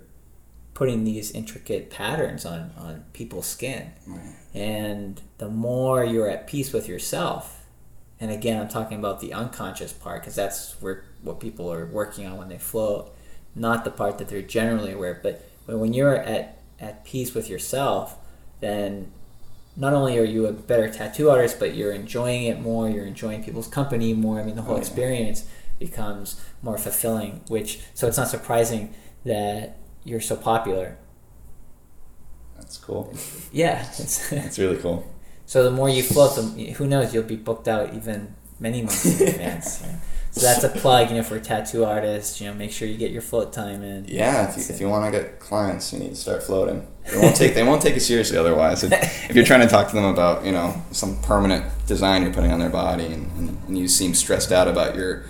putting 0.79 1.03
these 1.03 1.31
intricate 1.31 1.89
patterns 1.89 2.45
on 2.45 2.71
on 2.77 3.03
people's 3.13 3.47
skin, 3.47 3.83
Right. 4.05 4.35
and 4.53 5.19
the 5.39 5.49
more 5.49 6.05
you're 6.05 6.29
at 6.29 6.45
peace 6.45 6.71
with 6.71 6.87
yourself, 6.87 7.65
and 8.19 8.29
again, 8.31 8.61
I'm 8.61 8.67
talking 8.69 8.99
about 8.99 9.19
the 9.19 9.33
unconscious 9.33 9.91
part 9.91 10.21
because 10.21 10.35
that's 10.35 10.59
where 10.81 11.03
what 11.23 11.39
people 11.39 11.65
are 11.73 11.85
working 11.87 12.27
on 12.27 12.37
when 12.37 12.49
they 12.49 12.59
float, 12.59 13.03
not 13.55 13.85
the 13.85 13.91
part 13.91 14.19
that 14.19 14.27
they're 14.29 14.49
generally 14.59 14.91
aware. 14.93 15.13
of. 15.15 15.23
But 15.23 15.77
when 15.83 15.93
you're 15.93 16.15
at 16.15 16.59
at 16.79 17.03
peace 17.03 17.33
with 17.33 17.49
yourself, 17.49 18.15
then 18.59 19.11
not 19.75 19.93
only 19.93 20.13
are 20.19 20.23
you 20.35 20.45
a 20.45 20.53
better 20.53 20.87
tattoo 20.89 21.29
artist, 21.31 21.57
but 21.59 21.73
you're 21.75 21.91
enjoying 22.03 22.43
it 22.51 22.59
more. 22.61 22.87
You're 22.89 23.05
enjoying 23.15 23.43
people's 23.43 23.67
company 23.79 24.13
more. 24.13 24.39
I 24.39 24.43
mean, 24.43 24.55
the 24.55 24.61
whole 24.61 24.75
Oh, 24.75 24.77
yeah. 24.77 24.85
experience 24.85 25.39
becomes 25.79 26.39
more 26.61 26.77
fulfilling. 26.77 27.41
Which 27.47 27.79
so 27.95 28.07
it's 28.07 28.17
not 28.21 28.27
surprising 28.27 28.93
that 29.25 29.77
you're 30.07 30.21
so 30.21 30.35
popular. 30.35 30.97
That's 32.55 32.77
cool. 32.77 33.13
Yeah, 33.51 33.81
it's, 33.99 34.29
That's 34.31 34.57
really 34.57 34.77
cool. 34.77 35.05
so 35.45 35.63
the 35.63 35.71
more 35.71 35.89
you 35.89 36.01
float, 36.03 36.35
the 36.35 36.71
who 36.71 36.87
knows 36.87 37.13
you'll 37.13 37.23
be 37.23 37.35
booked 37.35 37.67
out 37.67 37.93
even 37.93 38.35
many 38.59 38.81
months 38.81 39.19
in 39.21 39.27
advance. 39.35 39.81
yeah. 39.83 39.95
So 40.31 40.45
that's 40.45 40.63
a 40.63 40.69
plug, 40.69 41.09
you 41.09 41.15
know, 41.15 41.23
for 41.23 41.39
tattoo 41.39 41.83
artists. 41.83 42.39
You 42.39 42.47
know, 42.47 42.53
make 42.53 42.71
sure 42.71 42.87
you 42.87 42.97
get 42.97 43.09
your 43.11 43.23
float 43.23 43.51
time 43.51 43.81
in. 43.81 44.05
Yeah, 44.07 44.47
if 44.49 44.57
you, 44.57 44.75
if 44.75 44.79
you 44.79 44.87
want 44.87 45.11
to 45.11 45.19
get 45.19 45.39
clients, 45.39 45.91
you 45.91 45.99
need 45.99 46.09
to 46.09 46.15
start 46.15 46.43
floating. 46.43 46.85
They 47.09 47.17
won't 47.17 47.35
take 47.35 47.55
they 47.55 47.63
won't 47.63 47.81
take 47.81 47.95
you 47.95 47.99
seriously 47.99 48.37
otherwise. 48.37 48.83
If, 48.83 48.91
if 49.29 49.35
you're 49.35 49.45
trying 49.45 49.61
to 49.61 49.67
talk 49.67 49.87
to 49.89 49.95
them 49.95 50.05
about 50.05 50.45
you 50.45 50.51
know 50.51 50.79
some 50.91 51.19
permanent 51.23 51.65
design 51.87 52.21
you're 52.21 52.33
putting 52.33 52.51
on 52.51 52.59
their 52.59 52.69
body, 52.69 53.05
and, 53.05 53.31
and, 53.37 53.57
and 53.67 53.77
you 53.77 53.87
seem 53.87 54.13
stressed 54.13 54.51
out 54.51 54.67
about 54.67 54.95
your 54.95 55.25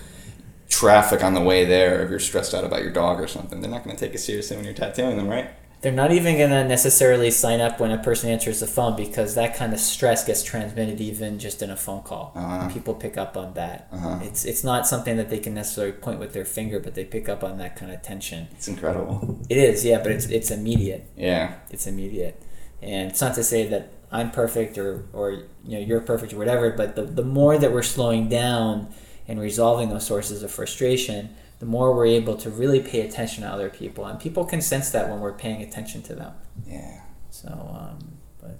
traffic 0.79 1.23
on 1.23 1.33
the 1.33 1.41
way 1.41 1.65
there, 1.65 2.03
if 2.03 2.09
you're 2.09 2.19
stressed 2.19 2.53
out 2.53 2.63
about 2.63 2.81
your 2.83 2.91
dog 2.91 3.19
or 3.19 3.27
something, 3.27 3.61
they're 3.61 3.71
not 3.71 3.83
going 3.83 3.95
to 3.95 4.05
take 4.05 4.13
it 4.13 4.19
seriously 4.19 4.55
when 4.55 4.65
you're 4.65 4.73
tattooing 4.73 5.17
them, 5.17 5.27
right? 5.27 5.49
They're 5.81 5.91
not 5.91 6.11
even 6.11 6.37
going 6.37 6.49
to 6.49 6.63
necessarily 6.63 7.29
sign 7.29 7.61
up 7.61 7.79
when 7.79 7.91
a 7.91 8.01
person 8.01 8.31
answers 8.31 8.61
the 8.61 8.67
phone 8.67 8.95
because 8.95 9.35
that 9.35 9.55
kind 9.55 9.73
of 9.73 9.79
stress 9.79 10.25
gets 10.25 10.43
transmitted 10.43 10.99
even 10.99 11.37
just 11.37 11.61
in 11.61 11.69
a 11.69 11.77
phone 11.77 12.01
call. 12.01 12.31
Uh-huh. 12.35 12.67
People 12.69 12.95
pick 12.95 13.15
up 13.15 13.37
on 13.37 13.53
that. 13.53 13.87
Uh-huh. 13.91 14.19
It's 14.23 14.43
it's 14.43 14.63
not 14.63 14.87
something 14.87 15.17
that 15.17 15.29
they 15.29 15.37
can 15.37 15.53
necessarily 15.53 15.93
point 15.93 16.19
with 16.19 16.33
their 16.33 16.45
finger, 16.45 16.79
but 16.79 16.95
they 16.95 17.05
pick 17.05 17.29
up 17.29 17.43
on 17.43 17.59
that 17.59 17.75
kind 17.75 17.91
of 17.91 18.01
tension. 18.01 18.47
It's 18.53 18.67
incredible. 18.67 19.39
It 19.49 19.57
is, 19.57 19.85
yeah, 19.85 19.99
but 19.99 20.11
it's 20.11 20.25
it's 20.25 20.49
immediate. 20.49 21.11
Yeah, 21.15 21.55
It's 21.69 21.85
immediate, 21.85 22.41
and 22.81 23.11
it's 23.11 23.21
not 23.21 23.35
to 23.35 23.43
say 23.43 23.67
that 23.67 23.93
I'm 24.11 24.31
perfect 24.31 24.79
or 24.79 25.05
or 25.13 25.31
you 25.31 25.77
know 25.77 25.79
you're 25.79 26.01
perfect 26.01 26.33
or 26.33 26.37
whatever. 26.37 26.71
But 26.71 26.95
the 26.95 27.03
the 27.03 27.23
more 27.23 27.57
that 27.59 27.71
we're 27.71 27.83
slowing 27.83 28.29
down 28.29 28.89
and 29.27 29.39
resolving 29.39 29.89
those 29.89 30.05
sources 30.05 30.43
of 30.43 30.51
frustration, 30.51 31.35
the 31.59 31.65
more 31.65 31.93
we're 31.95 32.05
able 32.05 32.35
to 32.37 32.49
really 32.49 32.79
pay 32.79 33.01
attention 33.01 33.43
to 33.43 33.49
other 33.49 33.69
people, 33.69 34.05
and 34.05 34.19
people 34.19 34.45
can 34.45 34.61
sense 34.61 34.89
that 34.91 35.09
when 35.09 35.19
we're 35.19 35.33
paying 35.33 35.61
attention 35.61 36.01
to 36.03 36.15
them. 36.15 36.33
yeah. 36.67 37.01
So, 37.29 37.49
um, 37.49 38.17
but 38.41 38.57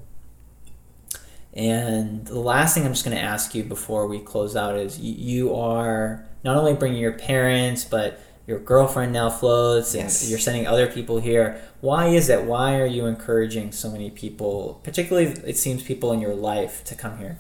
and 1.54 2.26
the 2.26 2.40
last 2.40 2.74
thing 2.76 2.86
I'm 2.86 2.94
just 2.94 3.06
going 3.06 3.16
to 3.18 3.24
ask 3.24 3.56
you 3.56 3.64
before 3.64 4.08
we 4.08 4.20
close 4.20 4.56
out 4.56 4.76
is 4.76 5.00
you, 5.00 5.14
you 5.14 5.56
are 5.56 6.26
not 6.44 6.58
only 6.58 6.74
bringing 6.74 7.00
your 7.02 7.14
parents, 7.14 7.84
but 7.86 8.20
your 8.46 8.60
girlfriend 8.60 9.14
now 9.14 9.30
floats, 9.30 9.94
and 9.94 10.04
Yes. 10.04 10.30
you're 10.30 10.40
sending 10.40 10.68
other 10.68 10.88
people 10.88 11.20
here. 11.20 11.62
Why 11.82 12.08
is 12.08 12.28
that? 12.28 12.46
Why 12.46 12.80
are 12.80 12.86
you 12.86 13.06
encouraging 13.06 13.72
so 13.72 13.90
many 13.92 14.10
people, 14.10 14.80
particularly 14.84 15.30
it 15.46 15.58
seems 15.58 15.84
people 15.84 16.12
in 16.14 16.22
your 16.22 16.36
life, 16.36 16.84
to 16.86 16.96
come 16.96 17.18
here? 17.18 17.40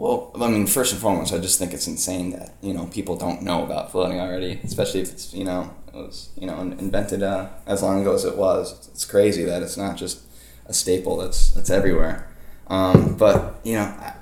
Well, 0.00 0.30
I 0.40 0.48
mean, 0.48 0.66
first 0.66 0.94
and 0.94 1.00
foremost, 1.02 1.34
I 1.34 1.36
just 1.36 1.58
think 1.58 1.74
it's 1.74 1.86
insane 1.86 2.30
that 2.30 2.54
you 2.62 2.72
know 2.72 2.86
people 2.86 3.16
don't 3.16 3.42
know 3.42 3.62
about 3.62 3.92
floating 3.92 4.18
already, 4.18 4.58
especially 4.64 5.02
if 5.02 5.12
it's 5.12 5.34
you 5.34 5.44
know 5.44 5.74
it 5.88 5.94
was 5.94 6.30
you 6.38 6.46
know 6.46 6.58
invented 6.58 7.22
uh, 7.22 7.50
as 7.66 7.82
long 7.82 8.00
ago 8.00 8.14
as 8.14 8.24
it 8.24 8.38
was. 8.38 8.88
It's 8.88 9.04
crazy 9.04 9.44
that 9.44 9.62
it's 9.62 9.76
not 9.76 9.98
just 9.98 10.22
a 10.64 10.72
staple 10.72 11.18
that's 11.18 11.50
that's 11.50 11.68
everywhere. 11.68 12.26
Um, 12.68 13.14
but 13.18 13.60
you 13.62 13.74
know, 13.74 13.82
I, 13.82 14.14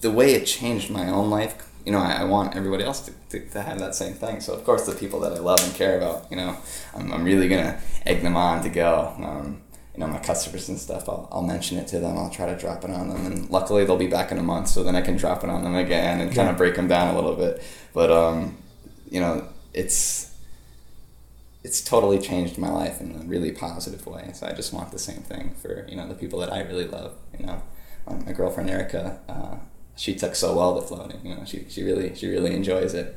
the 0.00 0.10
way 0.10 0.34
it 0.34 0.46
changed 0.46 0.90
my 0.90 1.08
own 1.08 1.30
life, 1.30 1.54
you 1.84 1.92
know, 1.92 2.00
I, 2.00 2.22
I 2.22 2.24
want 2.24 2.56
everybody 2.56 2.82
else 2.82 3.02
to, 3.02 3.12
to, 3.28 3.48
to 3.50 3.62
have 3.62 3.78
that 3.78 3.94
same 3.94 4.14
thing. 4.14 4.40
So 4.40 4.52
of 4.52 4.64
course, 4.64 4.84
the 4.84 4.96
people 4.96 5.20
that 5.20 5.32
I 5.32 5.38
love 5.38 5.62
and 5.62 5.72
care 5.76 5.96
about, 5.96 6.26
you 6.28 6.36
know, 6.36 6.56
I'm, 6.92 7.12
I'm 7.12 7.22
really 7.22 7.46
gonna 7.48 7.80
egg 8.04 8.22
them 8.22 8.36
on 8.36 8.64
to 8.64 8.68
go. 8.68 9.14
Um, 9.22 9.62
you 9.96 10.00
know, 10.00 10.08
my 10.08 10.18
customers 10.18 10.68
and 10.68 10.78
stuff, 10.78 11.08
I'll, 11.08 11.26
I'll 11.32 11.42
mention 11.42 11.78
it 11.78 11.88
to 11.88 11.98
them. 11.98 12.18
I'll 12.18 12.28
try 12.28 12.44
to 12.46 12.56
drop 12.56 12.84
it 12.84 12.90
on 12.90 13.08
them, 13.08 13.24
and 13.24 13.48
luckily 13.48 13.84
they'll 13.84 13.96
be 13.96 14.06
back 14.06 14.30
in 14.30 14.36
a 14.36 14.42
month, 14.42 14.68
so 14.68 14.82
then 14.82 14.94
I 14.94 15.00
can 15.00 15.16
drop 15.16 15.42
it 15.42 15.48
on 15.48 15.64
them 15.64 15.74
again 15.74 16.20
and 16.20 16.34
kind 16.34 16.50
of 16.50 16.58
break 16.58 16.76
them 16.76 16.86
down 16.86 17.14
a 17.14 17.14
little 17.14 17.34
bit. 17.34 17.62
But 17.94 18.10
um, 18.10 18.58
you 19.10 19.20
know, 19.20 19.48
it's 19.72 20.34
it's 21.64 21.80
totally 21.80 22.18
changed 22.18 22.58
my 22.58 22.68
life 22.68 23.00
in 23.00 23.16
a 23.16 23.24
really 23.24 23.52
positive 23.52 24.06
way. 24.06 24.30
So 24.34 24.46
I 24.46 24.52
just 24.52 24.72
want 24.72 24.92
the 24.92 24.98
same 24.98 25.22
thing 25.22 25.54
for 25.54 25.86
you 25.88 25.96
know 25.96 26.06
the 26.06 26.14
people 26.14 26.40
that 26.40 26.52
I 26.52 26.60
really 26.60 26.86
love. 26.86 27.14
You 27.38 27.46
know, 27.46 27.62
um, 28.06 28.24
my 28.26 28.32
girlfriend 28.32 28.68
Erica 28.68 29.18
uh, 29.30 29.56
she 29.96 30.14
took 30.14 30.34
so 30.34 30.54
well 30.54 30.78
to 30.78 30.86
floating. 30.86 31.24
You 31.24 31.36
know, 31.36 31.44
she 31.46 31.64
she 31.70 31.82
really 31.82 32.14
she 32.14 32.28
really 32.28 32.54
enjoys 32.54 32.92
it, 32.92 33.16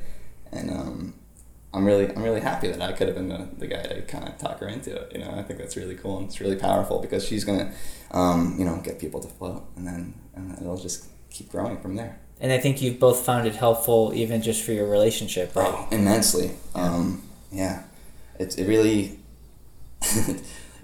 and 0.51 0.71
um, 0.71 1.13
I'm 1.73 1.85
really 1.85 2.07
I'm 2.07 2.23
really 2.23 2.41
happy 2.41 2.67
that 2.67 2.81
I 2.81 2.93
could 2.93 3.07
have 3.07 3.15
been 3.15 3.29
the, 3.29 3.47
the 3.57 3.67
guy 3.67 3.83
to 3.83 4.01
kind 4.03 4.27
of 4.27 4.37
talk 4.37 4.59
her 4.59 4.67
into 4.67 4.95
it. 4.95 5.11
You 5.13 5.19
know, 5.19 5.31
I 5.31 5.43
think 5.43 5.59
that's 5.59 5.77
really 5.77 5.95
cool 5.95 6.17
and 6.17 6.27
it's 6.27 6.41
really 6.41 6.55
powerful 6.55 6.99
because 6.99 7.23
she's 7.23 7.43
gonna, 7.43 7.71
um, 8.11 8.55
you 8.57 8.65
know, 8.65 8.77
get 8.83 8.99
people 8.99 9.19
to 9.19 9.27
float, 9.27 9.63
and 9.75 9.85
then 9.85 10.13
and 10.35 10.57
it'll 10.59 10.77
just 10.77 11.05
keep 11.29 11.49
growing 11.49 11.79
from 11.79 11.95
there. 11.95 12.19
And 12.41 12.51
I 12.51 12.57
think 12.57 12.81
you've 12.81 12.99
both 12.99 13.25
found 13.25 13.47
it 13.47 13.55
helpful, 13.55 14.13
even 14.15 14.41
just 14.41 14.63
for 14.63 14.71
your 14.71 14.87
relationship, 14.87 15.55
right? 15.55 15.67
Oh, 15.67 15.87
immensely. 15.91 16.51
Yeah. 16.75 16.81
Um, 16.81 17.23
yeah. 17.51 17.83
It, 18.39 18.57
it 18.57 18.65
really, 18.65 19.19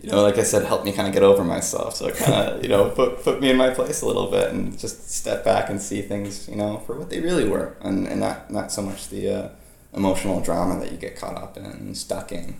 you 0.01 0.09
know, 0.09 0.21
like 0.21 0.37
I 0.37 0.43
said, 0.43 0.65
helped 0.65 0.83
me 0.83 0.91
kind 0.91 1.07
of 1.07 1.13
get 1.13 1.23
over 1.23 1.45
myself. 1.45 1.95
So 1.95 2.07
it 2.07 2.17
kind 2.17 2.33
of, 2.33 2.63
you 2.63 2.67
know, 2.67 2.89
put, 2.89 3.23
put 3.23 3.39
me 3.39 3.49
in 3.49 3.55
my 3.55 3.69
place 3.69 4.01
a 4.01 4.05
little 4.05 4.29
bit 4.29 4.51
and 4.51 4.77
just 4.77 5.09
step 5.09 5.45
back 5.45 5.69
and 5.69 5.81
see 5.81 6.01
things, 6.01 6.49
you 6.49 6.57
know, 6.57 6.79
for 6.79 6.99
what 6.99 7.09
they 7.09 7.21
really 7.21 7.47
were 7.47 7.77
and, 7.79 8.05
and 8.05 8.19
not, 8.19 8.51
not 8.51 8.69
so 8.69 8.81
much 8.81 9.07
the 9.07 9.29
uh, 9.29 9.49
emotional 9.95 10.41
drama 10.41 10.79
that 10.79 10.91
you 10.91 10.97
get 10.97 11.17
caught 11.17 11.35
up 11.35 11.57
in 11.57 11.65
and 11.65 11.97
stuck 11.97 12.31
in. 12.31 12.57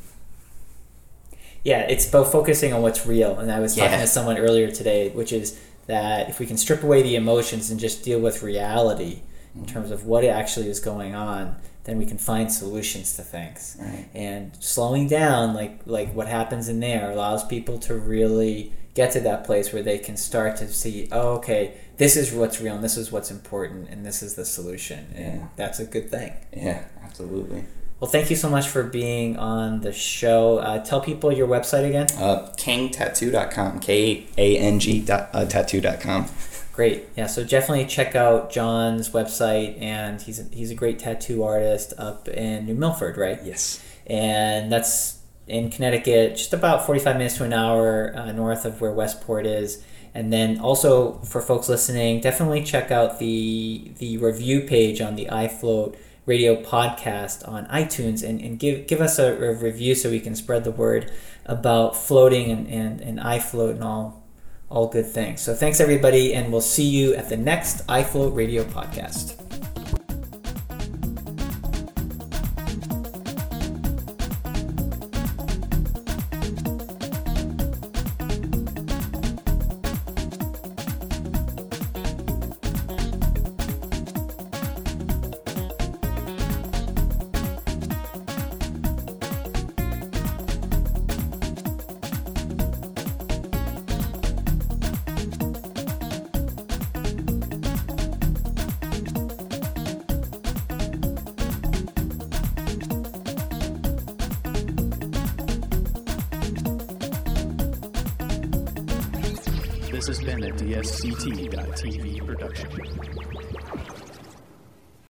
Yeah, 1.64 1.82
it's 1.82 2.06
both 2.06 2.32
focusing 2.32 2.74
on 2.74 2.82
what's 2.82 3.06
real. 3.06 3.40
And 3.40 3.52
I 3.52 3.60
was 3.60 3.76
talking 3.76 4.00
to 4.00 4.08
someone 4.08 4.38
earlier 4.38 4.70
today, 4.70 5.10
which 5.10 5.34
is 5.34 5.60
that 5.88 6.30
if 6.30 6.40
we 6.40 6.46
can 6.46 6.58
strip 6.58 6.84
away 6.84 7.02
the 7.02 7.16
emotions 7.16 7.72
and 7.72 7.80
just 7.80 8.04
deal 8.04 8.20
with 8.20 8.44
reality 8.44 9.22
in 9.56 9.62
mm-hmm. 9.62 9.74
terms 9.74 9.92
of 9.92 10.06
what 10.06 10.24
actually 10.24 10.70
is 10.70 10.80
going 10.80 11.16
on, 11.16 11.56
then 11.86 11.98
we 11.98 12.06
can 12.06 12.18
find 12.18 12.52
solutions 12.52 13.16
to 13.16 13.22
things. 13.22 13.78
Right. 13.80 14.08
And 14.14 14.56
slowing 14.60 15.08
down, 15.08 15.54
like 15.54 15.82
like 15.86 16.14
what 16.14 16.28
happens 16.28 16.70
in 16.70 16.80
there, 16.80 17.12
allows 17.12 17.44
people 17.46 17.80
to 17.80 17.96
really 17.96 18.74
get 18.96 19.12
to 19.12 19.20
that 19.22 19.44
place 19.44 19.72
where 19.74 19.84
they 19.84 19.98
can 19.98 20.18
start 20.18 20.58
to 20.58 20.72
see, 20.72 21.08
oh, 21.12 21.36
okay, 21.36 21.78
this 21.98 22.16
is 22.18 22.34
what's 22.34 22.60
real, 22.62 22.76
and 22.76 22.84
this 22.84 22.98
is 22.98 23.12
what's 23.12 23.32
important, 23.32 23.90
and 23.90 24.06
this 24.06 24.22
is 24.22 24.36
the 24.36 24.46
solution, 24.46 25.08
and 25.16 25.42
yeah. 25.42 25.48
that's 25.56 25.80
a 25.80 25.86
good 25.86 26.10
thing. 26.10 26.34
Yeah, 26.56 26.84
absolutely. 27.04 27.66
Well, 28.00 28.12
thank 28.12 28.30
you 28.30 28.36
so 28.36 28.50
much 28.50 28.68
for 28.68 28.84
being 28.84 29.38
on 29.38 29.82
the 29.82 29.94
show. 29.94 30.58
Uh, 30.58 30.84
tell 30.84 31.00
people 31.00 31.32
your 31.32 31.48
website 31.48 31.88
again. 31.88 32.08
Uh, 32.18 32.52
kangtattoo.com. 32.58 33.80
K 33.80 34.28
A 34.38 34.58
N 34.58 34.80
G 34.80 35.06
uh, 35.10 35.46
tattoo.com. 35.46 36.28
Great. 36.74 37.06
Yeah, 37.16 37.28
so 37.28 37.46
definitely 37.46 37.86
check 37.86 38.16
out 38.16 38.52
John's 38.52 39.12
website, 39.12 39.82
and 39.82 40.22
he's 40.22 40.42
a, 40.42 40.44
he's 40.54 40.72
a 40.72 40.76
great 40.76 41.00
tattoo 41.00 41.44
artist 41.44 41.94
up 41.98 42.28
in 42.28 42.66
New 42.66 42.76
Milford, 42.76 43.16
right? 43.16 43.40
Yes. 43.46 43.82
And 44.06 44.70
that's 44.70 45.20
in 45.48 45.70
Connecticut, 45.70 46.36
just 46.36 46.52
about 46.52 46.86
45 46.86 47.16
minutes 47.16 47.38
to 47.38 47.46
an 47.46 47.54
hour 47.54 48.14
uh, 48.14 48.32
north 48.34 48.66
of 48.66 48.82
where 48.82 48.92
Westport 48.92 49.46
is. 49.46 49.82
And 50.16 50.32
then 50.32 50.60
also 50.60 51.20
for 51.20 51.42
folks 51.42 51.70
listening, 51.70 52.22
definitely 52.22 52.64
check 52.64 52.90
out 52.90 53.20
the 53.20 53.92
the 54.00 54.18
review 54.18 54.62
page 54.62 55.02
on 55.02 55.16
the 55.16 55.26
iFloat 55.26 55.98
radio 56.26 56.56
podcast 56.62 57.48
on 57.48 57.68
iTunes 57.68 58.28
and, 58.28 58.42
and 58.42 58.58
give, 58.58 58.88
give 58.88 59.02
us 59.02 59.20
a, 59.20 59.34
a, 59.34 59.54
review 59.54 59.94
so 59.94 60.10
we 60.10 60.20
can 60.20 60.36
spread 60.36 60.64
the 60.64 60.72
word 60.72 61.12
about 61.46 61.96
floating 61.96 62.50
and, 62.50 62.68
and, 62.68 63.02
and 63.02 63.20
iFloat 63.20 63.72
and 63.72 63.84
all, 63.84 64.24
all 64.70 64.88
good 64.88 65.06
things. 65.06 65.42
So 65.42 65.54
thanks 65.54 65.80
everybody, 65.80 66.34
and 66.34 66.52
we'll 66.52 66.62
see 66.62 66.88
you 66.88 67.14
at 67.14 67.30
the 67.30 67.38
next 67.38 67.86
iFloat 67.88 68.36
radio 68.36 68.64
podcast. 68.64 69.45